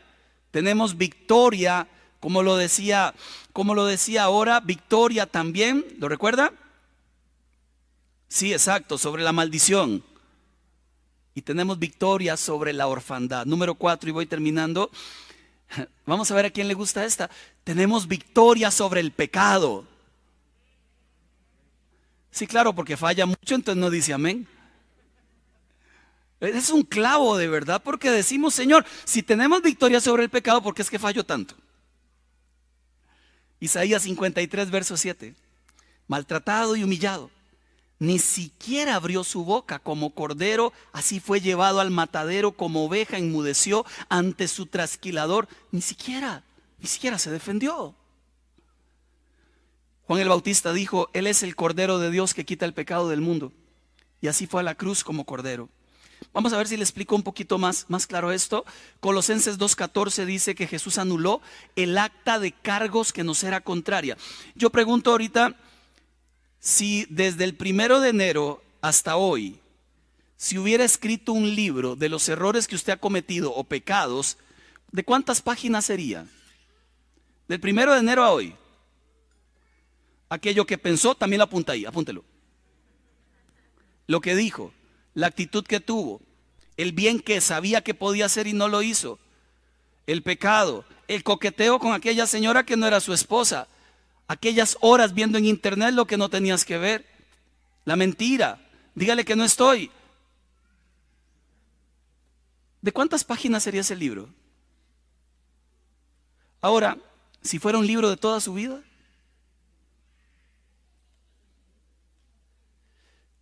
[0.52, 1.88] Tenemos victoria,
[2.20, 3.16] como lo decía,
[3.52, 6.54] como lo decía ahora, victoria también, ¿lo recuerda?
[8.28, 10.04] Sí, exacto, sobre la maldición.
[11.34, 13.48] Y tenemos victoria sobre la orfandad.
[13.48, 14.92] Número cuatro, y voy terminando.
[16.06, 17.32] Vamos a ver a quién le gusta esta.
[17.64, 19.88] Tenemos victoria sobre el pecado.
[22.30, 24.48] Sí, claro, porque falla mucho, entonces no dice amén.
[26.42, 30.74] Es un clavo de verdad porque decimos, Señor, si tenemos victoria sobre el pecado, ¿por
[30.74, 31.56] qué es que fallo tanto?
[33.60, 35.36] Isaías 53, verso 7.
[36.08, 37.30] Maltratado y humillado,
[38.00, 43.86] ni siquiera abrió su boca como cordero, así fue llevado al matadero como oveja, enmudeció
[44.10, 46.44] ante su trasquilador, ni siquiera,
[46.80, 47.94] ni siquiera se defendió.
[50.08, 53.22] Juan el Bautista dijo, Él es el Cordero de Dios que quita el pecado del
[53.22, 53.54] mundo.
[54.20, 55.70] Y así fue a la cruz como Cordero.
[56.34, 58.66] Vamos a ver si le explico un poquito más, más claro esto.
[59.00, 61.42] Colosenses 2.14 dice que Jesús anuló
[61.76, 64.18] el acta de cargos que nos era contraria.
[64.56, 65.56] Yo pregunto ahorita
[66.60, 69.60] si desde el primero de enero hasta hoy,
[70.38, 74.38] si hubiera escrito un libro de los errores que usted ha cometido o pecados,
[74.92, 76.26] ¿de cuántas páginas sería?
[77.48, 78.56] Del primero de enero a hoy
[80.32, 82.24] aquello que pensó, también lo apunta ahí, apúntelo.
[84.08, 84.74] Lo que dijo,
[85.14, 86.22] la actitud que tuvo,
[86.78, 89.20] el bien que sabía que podía hacer y no lo hizo,
[90.08, 93.68] el pecado, el coqueteo con aquella señora que no era su esposa,
[94.28, 97.06] aquellas horas viendo en internet lo que no tenías que ver,
[97.86, 98.62] la mentira,
[98.96, 99.92] dígale que no estoy.
[102.82, 104.30] ¿De cuántas páginas sería ese libro?
[106.62, 106.98] Ahora,
[107.42, 108.82] si fuera un libro de toda su vida,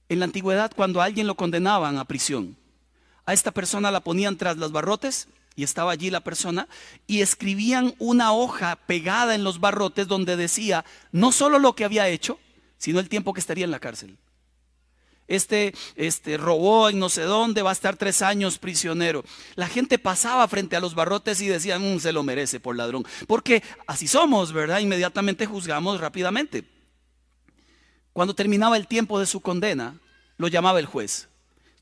[0.10, 2.58] En la antigüedad, cuando a alguien lo condenaban a prisión,
[3.26, 6.68] a esta persona la ponían tras los barrotes y estaba allí la persona
[7.06, 12.08] y escribían una hoja pegada en los barrotes donde decía no solo lo que había
[12.08, 12.40] hecho,
[12.80, 14.18] sino el tiempo que estaría en la cárcel.
[15.28, 19.24] Este, este robó en no sé dónde, va a estar tres años prisionero.
[19.54, 23.06] La gente pasaba frente a los barrotes y decían, mm, se lo merece por ladrón.
[23.28, 24.80] Porque así somos, ¿verdad?
[24.80, 26.64] Inmediatamente juzgamos rápidamente.
[28.14, 30.00] Cuando terminaba el tiempo de su condena,
[30.38, 31.28] lo llamaba el juez.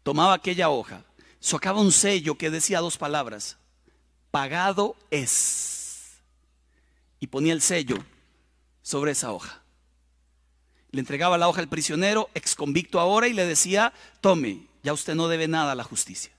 [0.03, 1.03] Tomaba aquella hoja,
[1.39, 3.57] sacaba un sello que decía dos palabras,
[4.31, 6.21] pagado es.
[7.19, 7.97] Y ponía el sello
[8.81, 9.61] sobre esa hoja.
[10.91, 15.15] Le entregaba la hoja al prisionero, ex convicto ahora, y le decía, tome, ya usted
[15.15, 16.31] no debe nada a la justicia.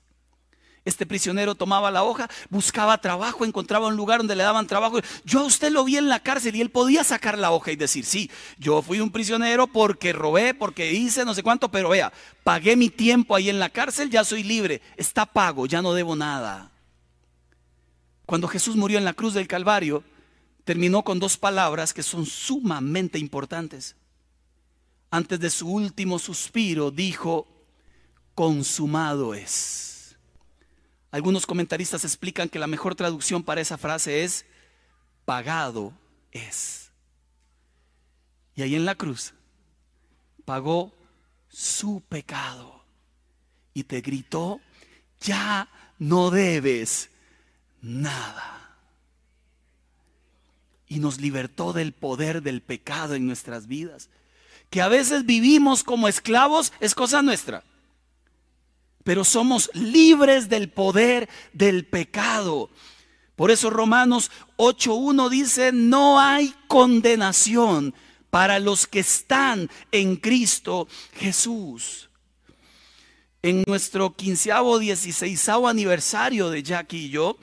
[0.88, 5.01] Este prisionero tomaba la hoja, buscaba trabajo, encontraba un lugar donde le daban trabajo.
[5.22, 7.77] Yo a usted lo vi en la cárcel y él podía sacar la hoja y
[7.77, 12.11] decir, sí, yo fui un prisionero porque robé, porque hice no sé cuánto, pero vea,
[12.42, 16.16] pagué mi tiempo ahí en la cárcel, ya soy libre, está pago, ya no debo
[16.16, 16.70] nada.
[18.24, 20.03] Cuando Jesús murió en la cruz del Calvario,
[20.64, 23.94] terminó con dos palabras que son sumamente importantes.
[25.11, 27.46] Antes de su último suspiro dijo,
[28.35, 29.88] consumado es.
[31.11, 34.44] Algunos comentaristas explican que la mejor traducción para esa frase es
[35.25, 35.92] pagado
[36.33, 36.90] es.
[38.55, 39.33] Y ahí en la cruz
[40.44, 40.92] pagó
[41.49, 42.85] su pecado
[43.73, 44.61] y te gritó,
[45.21, 45.68] ya
[45.99, 47.11] no debes
[47.81, 48.77] nada.
[50.87, 54.11] Y nos libertó del poder del pecado en nuestras vidas.
[54.71, 57.62] Que a veces vivimos como esclavos es cosa nuestra
[59.09, 62.68] pero somos libres del poder del pecado.
[63.37, 67.94] Por eso Romanos 8.1 dice, no hay condenación
[68.29, 72.11] para los que están en Cristo Jesús.
[73.40, 77.38] En nuestro quinceavo, dieciséisavo aniversario de Jackie y yo,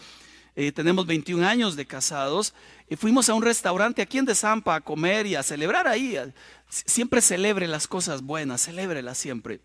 [0.56, 2.54] eh, tenemos 21 años de casados,
[2.88, 6.16] y fuimos a un restaurante aquí en Desampa a comer y a celebrar ahí.
[6.70, 9.62] Siempre celebre las cosas buenas, celébrelas siempre.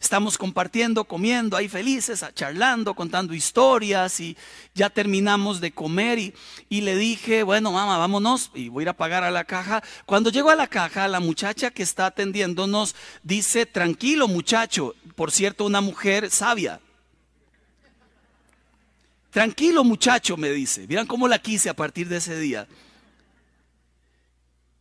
[0.00, 4.36] Estamos compartiendo, comiendo ahí felices, charlando, contando historias y
[4.74, 6.34] ya terminamos de comer y,
[6.68, 9.82] y, le dije, bueno, mamá, vámonos y voy a ir a pagar a la caja.
[10.04, 15.64] Cuando llego a la caja, la muchacha que está atendiéndonos dice, tranquilo muchacho, por cierto,
[15.64, 16.80] una mujer sabia.
[19.30, 20.86] Tranquilo muchacho, me dice.
[20.86, 22.66] Miran cómo la quise a partir de ese día.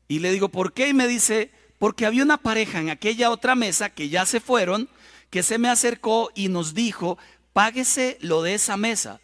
[0.07, 0.87] Y le digo, ¿por qué?
[0.87, 4.87] Y me dice, porque había una pareja en aquella otra mesa que ya se fueron,
[5.29, 7.17] que se me acercó y nos dijo,
[7.53, 9.19] páguese lo de esa mesa.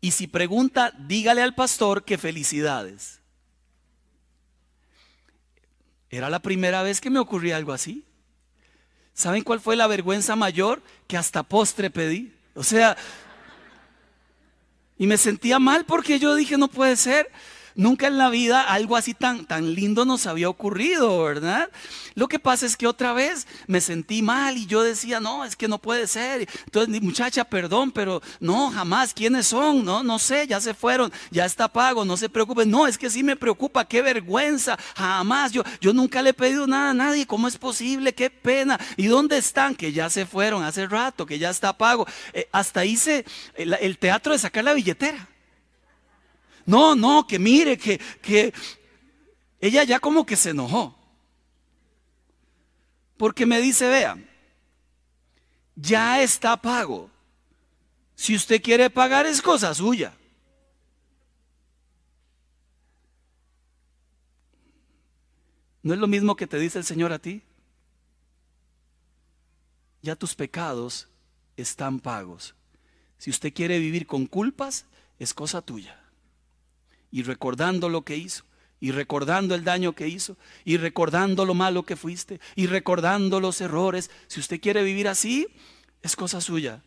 [0.00, 3.20] Y si pregunta, dígale al pastor que felicidades.
[6.10, 8.04] Era la primera vez que me ocurría algo así.
[9.12, 10.82] ¿Saben cuál fue la vergüenza mayor?
[11.06, 12.32] Que hasta postre pedí.
[12.54, 12.96] O sea,
[14.96, 17.30] y me sentía mal porque yo dije, no puede ser.
[17.78, 21.70] Nunca en la vida algo así tan, tan lindo nos había ocurrido, ¿verdad?
[22.16, 25.54] Lo que pasa es que otra vez me sentí mal y yo decía, no, es
[25.54, 26.48] que no puede ser.
[26.64, 29.84] Entonces, muchacha, perdón, pero no, jamás, ¿quiénes son?
[29.84, 32.68] No, no sé, ya se fueron, ya está pago, no se preocupen.
[32.68, 35.52] No, es que sí me preocupa, qué vergüenza, jamás.
[35.52, 38.12] Yo, yo nunca le he pedido nada a nadie, ¿cómo es posible?
[38.12, 38.76] Qué pena.
[38.96, 39.76] ¿Y dónde están?
[39.76, 42.08] Que ya se fueron hace rato, que ya está pago.
[42.32, 45.28] Eh, hasta hice el teatro de sacar la billetera.
[46.68, 48.52] No, no, que mire, que, que
[49.58, 50.94] ella ya como que se enojó.
[53.16, 54.22] Porque me dice, vea,
[55.74, 57.10] ya está pago.
[58.16, 60.14] Si usted quiere pagar es cosa suya.
[65.82, 67.40] ¿No es lo mismo que te dice el Señor a ti?
[70.02, 71.08] Ya tus pecados
[71.56, 72.54] están pagos.
[73.16, 74.84] Si usted quiere vivir con culpas,
[75.18, 75.97] es cosa tuya
[77.10, 78.44] y recordando lo que hizo,
[78.80, 83.60] y recordando el daño que hizo, y recordando lo malo que fuiste, y recordando los
[83.60, 84.10] errores.
[84.26, 85.48] Si usted quiere vivir así,
[86.02, 86.82] es cosa suya.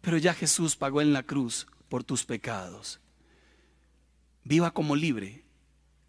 [0.00, 3.00] Pero ya Jesús pagó en la cruz por tus pecados.
[4.44, 5.44] Viva como libre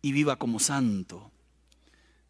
[0.02, 1.32] y viva como santo.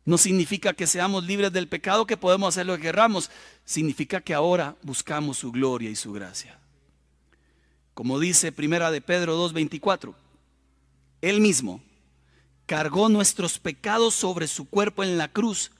[0.05, 3.29] No significa que seamos libres del pecado, que podemos hacer lo que querramos.
[3.65, 6.57] Significa que ahora buscamos su gloria y su gracia.
[7.93, 10.13] Como dice Primera de Pedro 2.24
[11.29, 11.81] él mismo
[12.65, 15.71] cargó nuestros pecados sobre su cuerpo en la cruz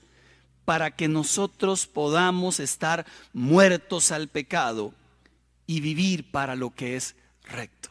[0.64, 4.92] para que nosotros podamos estar muertos al pecado
[5.66, 7.90] y vivir para lo que es recto.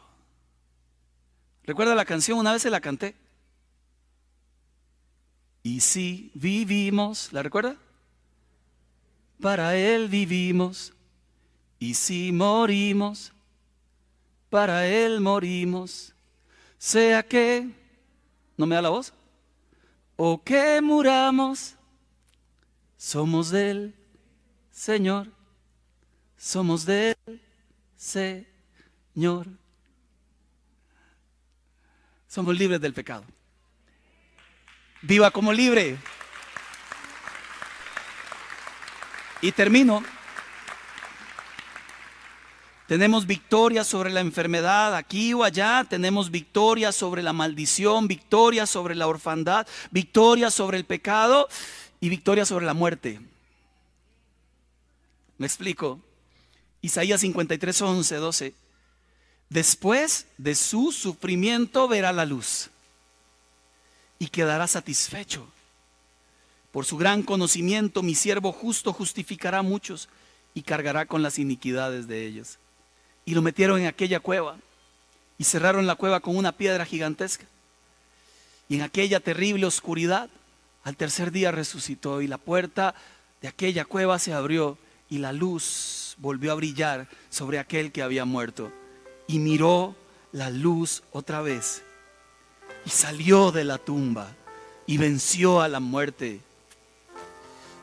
[1.63, 2.39] ¿Recuerda la canción?
[2.39, 3.15] Una vez se la canté.
[5.63, 7.76] Y si vivimos, ¿la recuerda?
[9.41, 10.93] Para Él vivimos.
[11.80, 13.34] Y si morimos,
[14.50, 16.13] para Él morimos
[16.78, 17.70] sea que,
[18.56, 19.13] ¿no me da la voz?
[20.16, 21.76] O que muramos,
[22.98, 23.96] somos del
[24.72, 25.32] Señor,
[26.38, 27.16] somos del
[27.96, 29.48] Señor.
[32.28, 33.26] Somos libres del pecado.
[35.02, 35.98] Viva como libre.
[39.42, 40.04] Y termino
[42.88, 48.95] tenemos victoria sobre la enfermedad aquí o allá, tenemos victoria sobre la maldición, victoria sobre
[48.95, 51.50] la orfandad, victoria sobre el pecado
[52.00, 53.19] y victoria sobre la muerte.
[55.38, 56.00] ¿Me explico?
[56.82, 58.56] Isaías 53, 11, 12.
[59.50, 62.69] Después de su sufrimiento verá la luz
[64.17, 65.45] y quedará satisfecho.
[66.71, 70.08] Por su gran conocimiento mi siervo justo justificará a muchos
[70.54, 72.60] y cargará con las iniquidades de ellos
[73.28, 74.56] y lo metieron en aquella cueva
[75.38, 77.46] y cerraron la cueva con una piedra gigantesca.
[78.70, 80.30] Y en aquella terrible oscuridad,
[80.86, 82.95] al tercer día resucitó y la puerta
[83.41, 84.78] de aquella cueva se abrió
[85.10, 88.72] y la luz volvió a brillar sobre aquel que había muerto.
[89.28, 89.93] Y miró
[90.32, 91.84] la luz otra vez
[92.86, 94.34] y salió de la tumba
[94.86, 96.39] y venció a la muerte.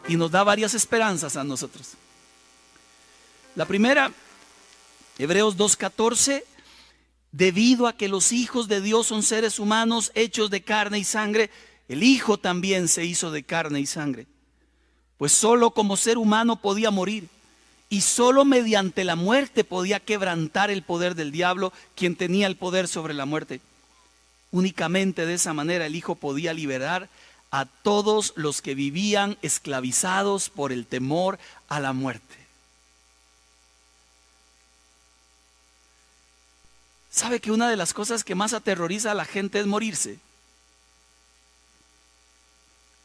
[0.08, 1.92] Y nos da varias esperanzas a nosotros.
[3.56, 4.10] La primera
[5.18, 6.42] Hebreos 2.14,
[7.30, 11.50] debido a que los hijos de Dios son seres humanos hechos de carne y sangre,
[11.88, 14.26] el Hijo también se hizo de carne y sangre.
[15.18, 17.28] Pues solo como ser humano podía morir
[17.88, 22.88] y solo mediante la muerte podía quebrantar el poder del diablo, quien tenía el poder
[22.88, 23.60] sobre la muerte.
[24.50, 27.08] Únicamente de esa manera el Hijo podía liberar
[27.52, 31.38] a todos los que vivían esclavizados por el temor
[31.68, 32.43] a la muerte.
[37.14, 40.18] ¿Sabe que una de las cosas que más aterroriza a la gente es morirse?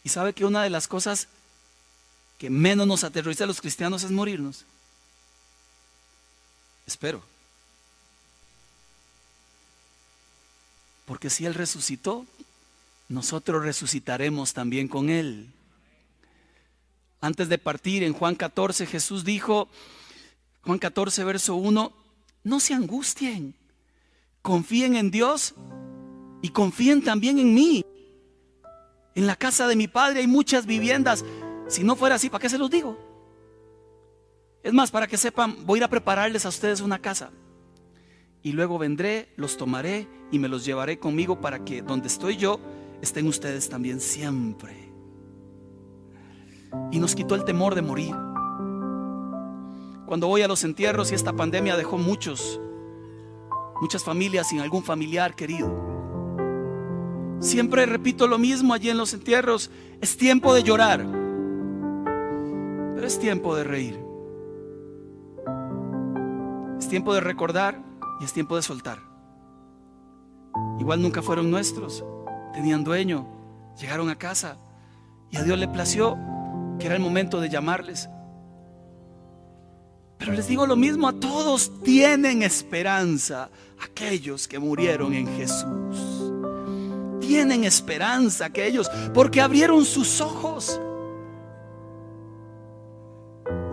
[0.04, 1.28] ¿Y sabe que una de las cosas
[2.40, 4.66] que menos nos aterroriza a los cristianos es morirnos?
[6.88, 7.22] Espero.
[11.06, 12.26] Porque si Él resucitó,
[13.10, 15.52] nosotros resucitaremos también con Él.
[17.22, 19.68] Antes de partir en Juan 14, Jesús dijo,
[20.64, 21.94] Juan 14, verso 1,
[22.44, 23.54] no se angustien
[24.42, 25.56] confíen en Dios
[26.42, 27.86] y confíen también en mí.
[29.16, 31.26] En la casa de mi padre hay muchas viviendas.
[31.68, 32.98] Si no fuera así, ¿para qué se los digo?
[34.64, 37.32] Es más, para que sepan, voy a ir a prepararles a ustedes una casa.
[38.42, 42.60] Y luego vendré, los tomaré y me los llevaré conmigo para que donde estoy yo,
[43.02, 44.90] estén ustedes también siempre.
[46.92, 48.16] Y nos quitó el temor de morir.
[50.06, 52.60] Cuando voy a los entierros y esta pandemia dejó muchos
[53.82, 55.90] muchas familias sin algún familiar querido.
[57.40, 59.72] Siempre repito lo mismo allí en los entierros,
[60.02, 61.06] es tiempo de llorar,
[62.96, 64.00] pero es tiempo de reír.
[66.78, 67.82] Es tiempo de recordar
[68.20, 69.00] y es tiempo de soltar.
[70.80, 72.04] Igual nunca fueron nuestros,
[72.54, 73.28] tenían dueño,
[73.80, 74.58] llegaron a casa
[75.30, 76.18] y a Dios le plació
[76.80, 78.10] que era el momento de llamarles.
[80.18, 83.50] Pero les digo lo mismo, a todos tienen esperanza
[83.82, 86.32] aquellos que murieron en Jesús.
[87.20, 90.80] Tienen esperanza aquellos porque abrieron sus ojos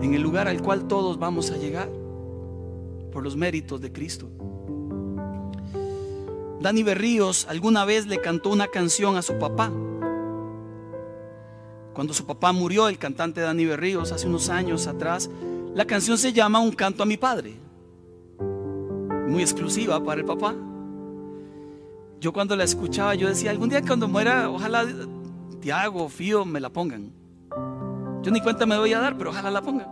[0.01, 1.89] en el lugar al cual todos vamos a llegar
[3.11, 4.29] por los méritos de Cristo.
[6.61, 9.71] Dani Berríos alguna vez le cantó una canción a su papá.
[11.93, 15.29] Cuando su papá murió, el cantante Dani Berríos, hace unos años atrás,
[15.73, 17.55] la canción se llama Un canto a mi padre.
[19.27, 20.55] Muy exclusiva para el papá.
[22.19, 24.85] Yo cuando la escuchaba, yo decía, algún día cuando muera, ojalá
[25.59, 27.11] Tiago, Fío me la pongan.
[28.23, 29.87] Yo ni cuenta me voy a dar, pero ojalá la pongan.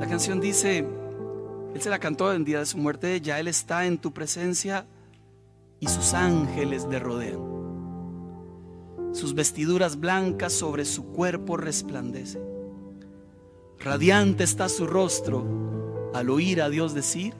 [0.00, 0.84] La canción dice,
[1.74, 4.86] él se la cantó en día de su muerte, ya Él está en tu presencia
[5.78, 7.38] y sus ángeles le rodean.
[9.12, 12.42] Sus vestiduras blancas sobre su cuerpo resplandecen.
[13.78, 15.44] Radiante está su rostro
[16.14, 17.34] al oír a Dios decir,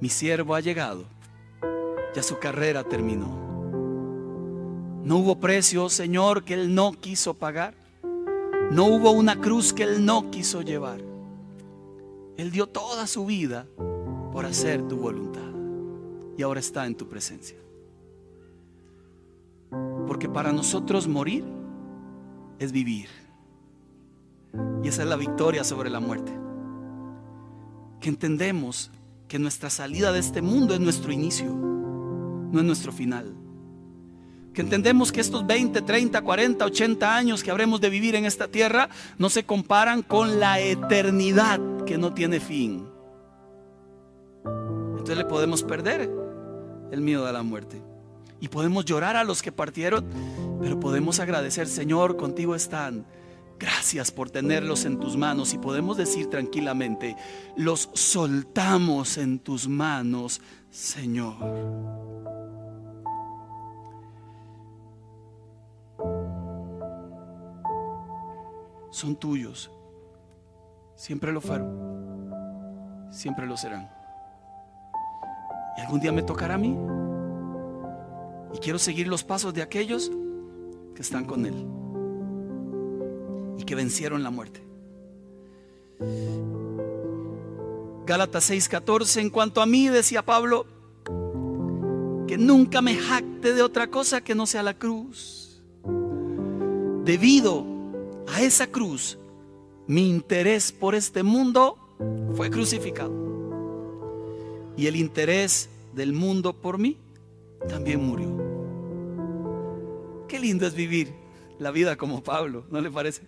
[0.00, 1.04] mi siervo ha llegado,
[2.14, 3.52] ya su carrera terminó.
[5.04, 7.74] No hubo precio, Señor, que Él no quiso pagar.
[8.70, 11.00] No hubo una cruz que Él no quiso llevar.
[12.36, 13.66] Él dio toda su vida
[14.32, 15.40] por hacer tu voluntad.
[16.38, 17.58] Y ahora está en tu presencia.
[20.06, 21.44] Porque para nosotros morir
[22.58, 23.08] es vivir.
[24.82, 26.41] Y esa es la victoria sobre la muerte.
[28.02, 28.90] Que entendemos
[29.28, 33.32] que nuestra salida de este mundo es nuestro inicio, no es nuestro final.
[34.52, 38.48] Que entendemos que estos 20, 30, 40, 80 años que habremos de vivir en esta
[38.48, 42.88] tierra no se comparan con la eternidad que no tiene fin.
[44.44, 46.10] Entonces le podemos perder
[46.90, 47.80] el miedo a la muerte.
[48.40, 50.04] Y podemos llorar a los que partieron,
[50.60, 53.06] pero podemos agradecer, Señor, contigo están
[53.62, 57.16] Gracias por tenerlos en tus manos y podemos decir tranquilamente,
[57.54, 61.36] los soltamos en tus manos, Señor.
[68.90, 69.70] Son tuyos.
[70.96, 73.12] Siempre lo fueron.
[73.12, 73.88] Siempre lo serán.
[75.78, 76.76] Y algún día me tocará a mí.
[78.56, 80.10] Y quiero seguir los pasos de aquellos
[80.96, 81.81] que están con Él
[83.58, 84.62] y que vencieron la muerte.
[88.06, 90.66] Gálatas 6:14, en cuanto a mí, decía Pablo,
[92.26, 95.62] que nunca me jacte de otra cosa que no sea la cruz.
[97.04, 97.64] Debido
[98.28, 99.18] a esa cruz,
[99.86, 101.76] mi interés por este mundo
[102.34, 103.12] fue crucificado.
[104.76, 106.96] Y el interés del mundo por mí
[107.68, 108.30] también murió.
[110.28, 111.21] Qué lindo es vivir
[111.62, 113.22] la vida como Pablo, ¿no le parece?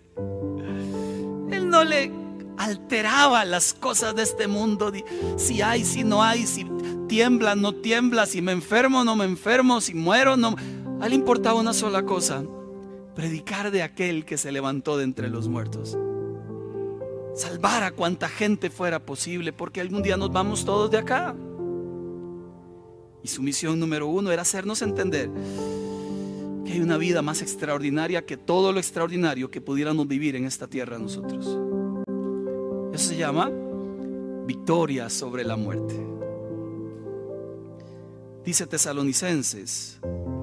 [1.51, 2.11] Él no le
[2.57, 4.91] alteraba las cosas de este mundo,
[5.37, 6.65] si hay, si no hay, si
[7.07, 10.55] tiembla, no tiembla, si me enfermo, no me enfermo, si muero, no.
[11.01, 12.43] A él importaba una sola cosa,
[13.15, 15.97] predicar de aquel que se levantó de entre los muertos.
[17.35, 21.35] Salvar a cuanta gente fuera posible, porque algún día nos vamos todos de acá.
[23.23, 25.29] Y su misión número uno era hacernos entender
[26.71, 30.97] hay una vida más extraordinaria que todo lo extraordinario que pudiéramos vivir en esta tierra
[30.97, 31.45] nosotros.
[32.93, 33.51] Eso se llama
[34.45, 35.95] victoria sobre la muerte.
[38.43, 39.99] Dice Tesalonicenses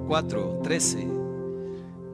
[0.08, 1.06] 4, 13.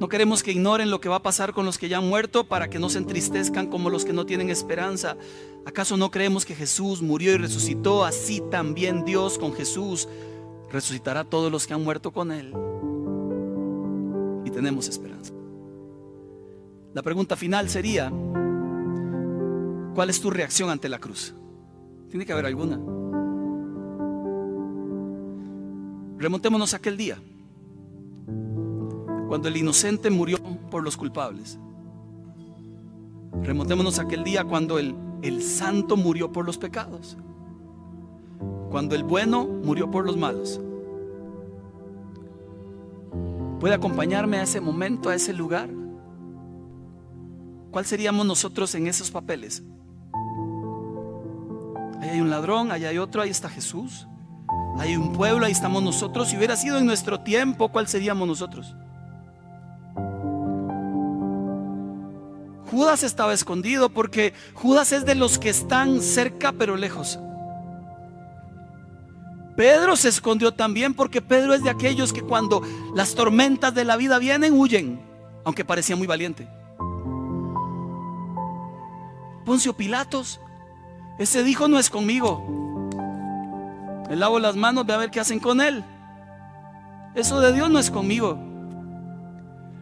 [0.01, 2.45] No queremos que ignoren lo que va a pasar con los que ya han muerto
[2.45, 5.17] para que no se entristezcan como los que no tienen esperanza.
[5.67, 8.05] ¿Acaso no creemos que Jesús murió y resucitó?
[8.05, 10.09] Así también Dios con Jesús
[10.71, 12.55] resucitará a todos los que han muerto con Él.
[14.59, 15.33] Tenemos esperanza.
[16.93, 18.11] La pregunta final sería,
[19.95, 21.33] ¿cuál es tu reacción ante la cruz?
[22.11, 22.77] Tiene que haber alguna.
[26.19, 27.19] Remontémonos a aquel día
[29.29, 30.39] cuando el inocente murió
[30.73, 31.57] por los culpables.
[33.45, 37.17] Remontémonos a aquel día cuando el, el santo murió por los pecados.
[38.71, 40.61] Cuando el bueno murió por los malos.
[43.61, 45.69] ¿Puede acompañarme a ese momento, a ese lugar?
[47.71, 49.63] ¿Cuál seríamos nosotros en esos papeles?
[52.01, 54.07] Ahí hay un ladrón, ahí hay otro, ahí está Jesús.
[54.79, 56.29] Hay un pueblo, ahí estamos nosotros.
[56.29, 58.77] Si hubiera sido en nuestro tiempo, ¿cuál seríamos nosotros?
[62.71, 67.19] Judas estaba escondido porque Judas es de los que están cerca pero lejos.
[69.59, 72.63] Pedro se escondió también porque Pedro es de aquellos que cuando
[72.95, 75.01] las tormentas de la vida vienen huyen,
[75.45, 76.49] aunque parecía muy valiente.
[79.45, 80.41] Poncio Pilatos,
[81.19, 82.41] ese dijo no es conmigo.
[84.09, 85.83] Me lavo las manos, ve a ver qué hacen con él.
[87.17, 88.39] Eso de Dios no es conmigo.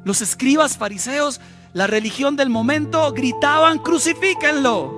[0.04, 1.38] Los escribas fariseos
[1.74, 4.90] la religión del momento, gritaban, crucifíquenlo.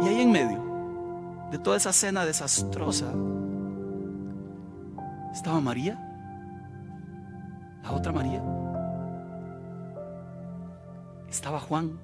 [0.00, 0.63] Y ahí en medio
[1.54, 3.12] de toda esa escena desastrosa
[5.32, 5.96] estaba María,
[7.80, 8.42] la otra María.
[11.30, 11.96] Estaba Juan,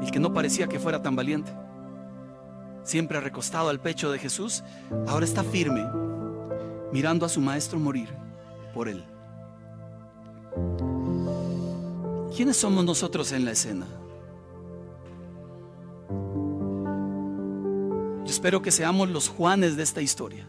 [0.00, 1.52] el que no parecía que fuera tan valiente.
[2.84, 4.64] Siempre recostado al pecho de Jesús,
[5.06, 5.84] ahora está firme,
[6.90, 8.08] mirando a su maestro morir
[8.72, 9.04] por Él.
[12.34, 13.84] ¿Quiénes somos nosotros en la escena?
[18.38, 20.46] Espero que seamos los Juanes de esta historia.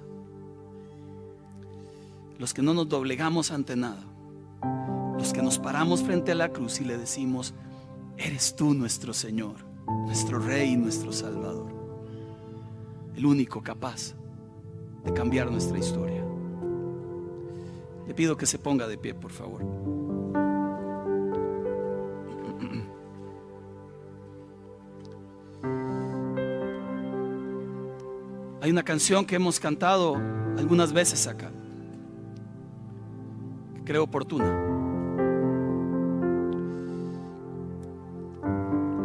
[2.37, 4.03] Los que no nos doblegamos ante nada.
[5.17, 7.55] Los que nos paramos frente a la cruz y le decimos,
[8.15, 9.55] eres tú nuestro Señor,
[10.05, 11.73] nuestro Rey, nuestro Salvador.
[13.15, 14.13] El único capaz
[15.03, 16.23] de cambiar nuestra historia.
[18.07, 19.65] Le pido que se ponga de pie, por favor.
[28.69, 30.15] Una canción que hemos cantado
[30.57, 31.49] algunas veces acá,
[33.73, 34.45] que creo oportuna.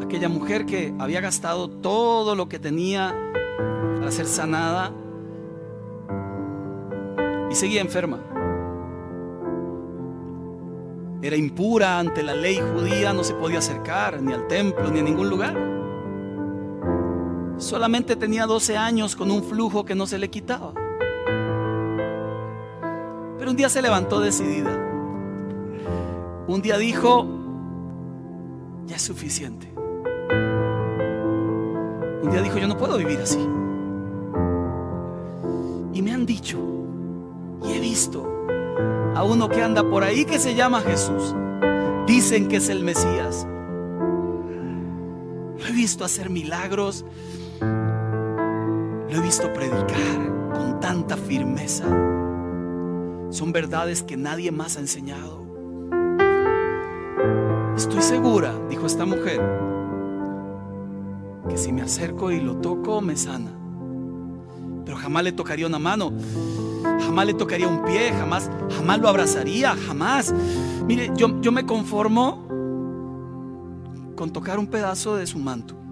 [0.04, 3.14] Aquella mujer que había gastado todo lo que tenía
[3.98, 4.92] para ser sanada
[7.50, 8.20] y seguía enferma
[11.22, 15.02] era impura ante la ley judía, no se podía acercar ni al templo ni a
[15.02, 15.74] ningún lugar.
[17.64, 20.74] Solamente tenía 12 años con un flujo que no se le quitaba.
[23.38, 24.70] Pero un día se levantó decidida.
[26.46, 27.26] Un día dijo,
[28.84, 29.72] ya es suficiente.
[32.22, 33.40] Un día dijo, yo no puedo vivir así.
[35.94, 36.58] Y me han dicho,
[37.64, 38.28] y he visto,
[39.14, 41.34] a uno que anda por ahí que se llama Jesús.
[42.06, 43.46] Dicen que es el Mesías.
[45.58, 47.06] Lo he visto hacer milagros.
[49.14, 51.84] Lo he visto predicar con tanta firmeza.
[53.30, 55.46] Son verdades que nadie más ha enseñado.
[57.76, 59.40] Estoy segura, dijo esta mujer,
[61.48, 63.52] que si me acerco y lo toco, me sana.
[64.84, 66.12] Pero jamás le tocaría una mano
[67.06, 70.34] jamás le tocaría un pie, jamás, jamás lo abrazaría, jamás.
[70.88, 72.48] Mire, yo, yo me conformo
[74.16, 75.84] con tocar un pedazo de su manto.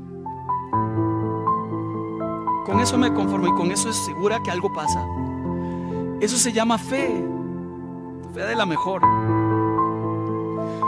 [2.73, 5.07] Con eso me conformo y con eso es segura que algo pasa.
[6.21, 7.23] Eso se llama fe,
[8.35, 9.03] fe de la mejor.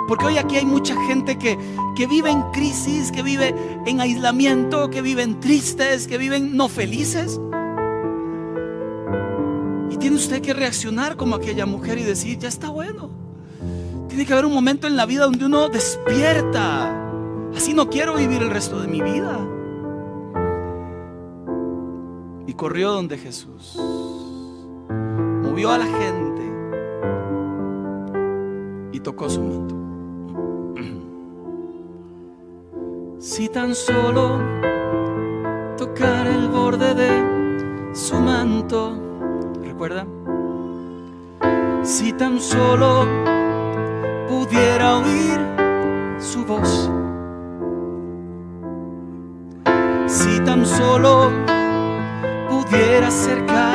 [0.08, 1.56] Porque hoy aquí hay mucha gente que,
[1.94, 3.54] que vive en crisis, que vive
[3.86, 7.40] en aislamiento, que viven tristes, que viven no felices
[10.04, 13.08] tiene usted que reaccionar como aquella mujer y decir, ya está bueno.
[14.06, 16.94] Tiene que haber un momento en la vida donde uno despierta.
[17.56, 19.40] Así no quiero vivir el resto de mi vida.
[22.46, 23.76] Y corrió donde Jesús.
[25.42, 26.42] movió a la gente
[28.92, 29.74] y tocó su manto.
[33.18, 34.38] Si tan solo
[35.78, 38.98] tocar el borde de su manto,
[39.62, 40.06] ¿recuerda?
[41.82, 43.06] Si tan solo
[44.28, 45.40] pudiera oír
[46.18, 46.90] su voz.
[50.06, 51.30] Si tan solo
[52.74, 53.73] pudiera acercarme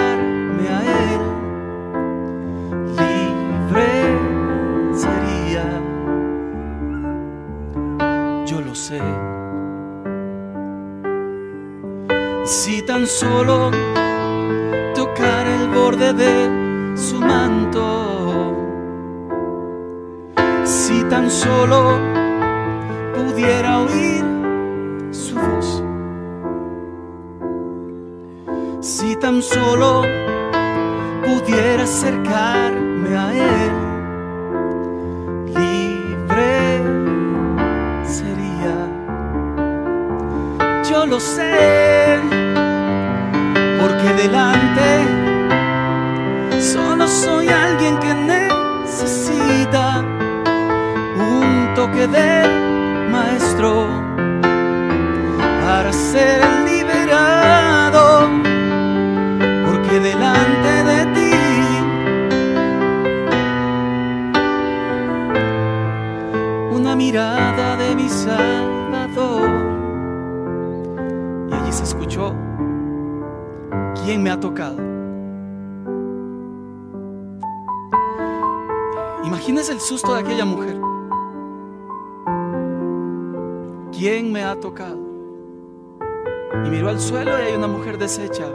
[87.70, 88.48] mujer deshecha.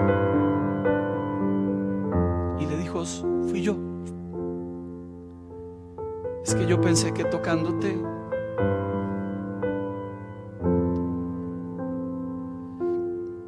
[2.59, 3.05] Y le dijo,
[3.49, 3.77] fui yo.
[6.45, 7.99] Es que yo pensé que tocándote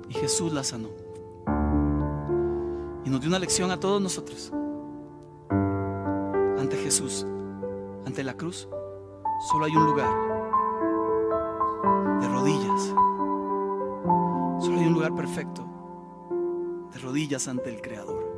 [0.08, 0.88] y Jesús la sanó.
[3.04, 4.52] Y nos dio una lección a todos nosotros.
[6.58, 7.26] Ante Jesús,
[8.06, 8.68] ante la cruz,
[9.50, 10.10] solo hay un lugar
[12.20, 13.05] de rodillas.
[14.96, 15.62] Lugar perfecto
[16.90, 18.34] de rodillas ante el Creador.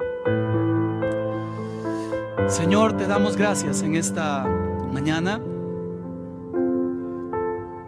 [2.49, 4.43] Señor, te damos gracias en esta
[4.93, 5.41] mañana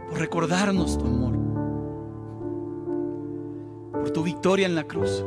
[0.08, 1.36] por recordarnos tu amor,
[3.90, 5.24] por tu victoria en la cruz.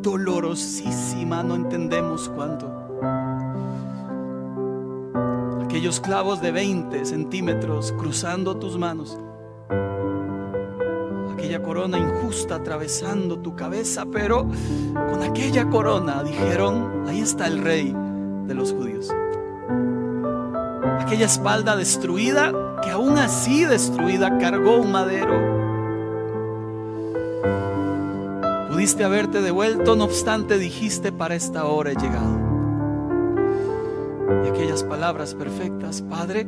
[0.00, 2.72] Dolorosísima, no entendemos cuánto.
[5.62, 9.18] Aquellos clavos de 20 centímetros cruzando tus manos.
[11.40, 14.46] Aquella corona injusta atravesando tu cabeza, pero
[14.92, 17.96] con aquella corona dijeron, ahí está el rey
[18.46, 19.10] de los judíos.
[21.00, 25.32] Aquella espalda destruida, que aún así destruida cargó un madero.
[28.68, 32.38] Pudiste haberte devuelto, no obstante dijiste, para esta hora he llegado.
[34.44, 36.46] Y aquellas palabras perfectas, Padre,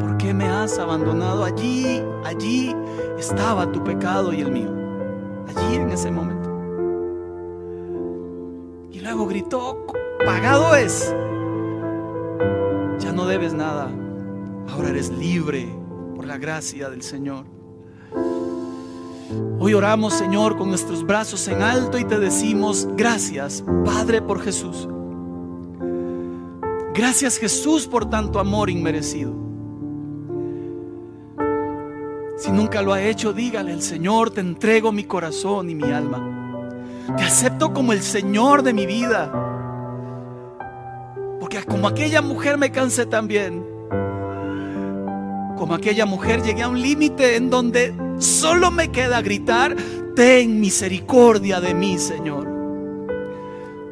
[0.00, 1.44] ¿por qué me has abandonado?
[1.44, 2.74] Allí, allí
[3.18, 4.70] estaba tu pecado y el mío.
[5.48, 6.50] Allí en ese momento.
[8.92, 9.86] Y luego gritó,
[10.24, 11.14] pagado es.
[12.98, 13.90] Ya no debes nada.
[14.68, 15.68] Ahora eres libre
[16.14, 17.44] por la gracia del Señor.
[19.58, 24.88] Hoy oramos, Señor, con nuestros brazos en alto y te decimos, gracias, Padre, por Jesús.
[26.94, 29.45] Gracias, Jesús, por tanto amor inmerecido.
[32.46, 36.22] Si nunca lo ha hecho, dígale al Señor, te entrego mi corazón y mi alma.
[37.16, 39.32] Te acepto como el Señor de mi vida.
[41.40, 43.66] Porque como aquella mujer me cansé también.
[45.56, 49.74] Como aquella mujer llegué a un límite en donde solo me queda gritar,
[50.14, 52.46] ten misericordia de mí, Señor.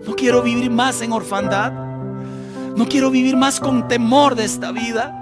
[0.07, 1.73] No quiero vivir más en orfandad.
[2.77, 5.13] No quiero vivir más con temor de esta vida.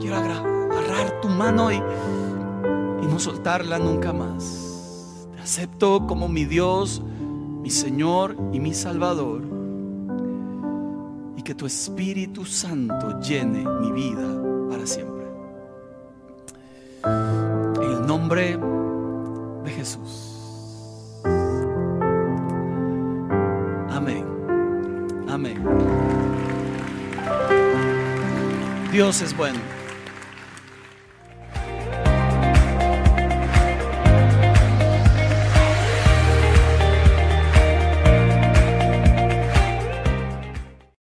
[0.00, 0.49] Quiero tu
[1.40, 5.26] mano y, y no soltarla nunca más.
[5.34, 7.00] Te acepto como mi Dios,
[7.62, 9.40] mi Señor y mi Salvador.
[11.38, 14.28] Y que tu Espíritu Santo llene mi vida
[14.68, 15.24] para siempre.
[17.04, 18.58] En el nombre
[19.64, 21.22] de Jesús.
[23.88, 24.26] Amén.
[25.26, 25.64] Amén.
[28.92, 29.79] Dios es bueno.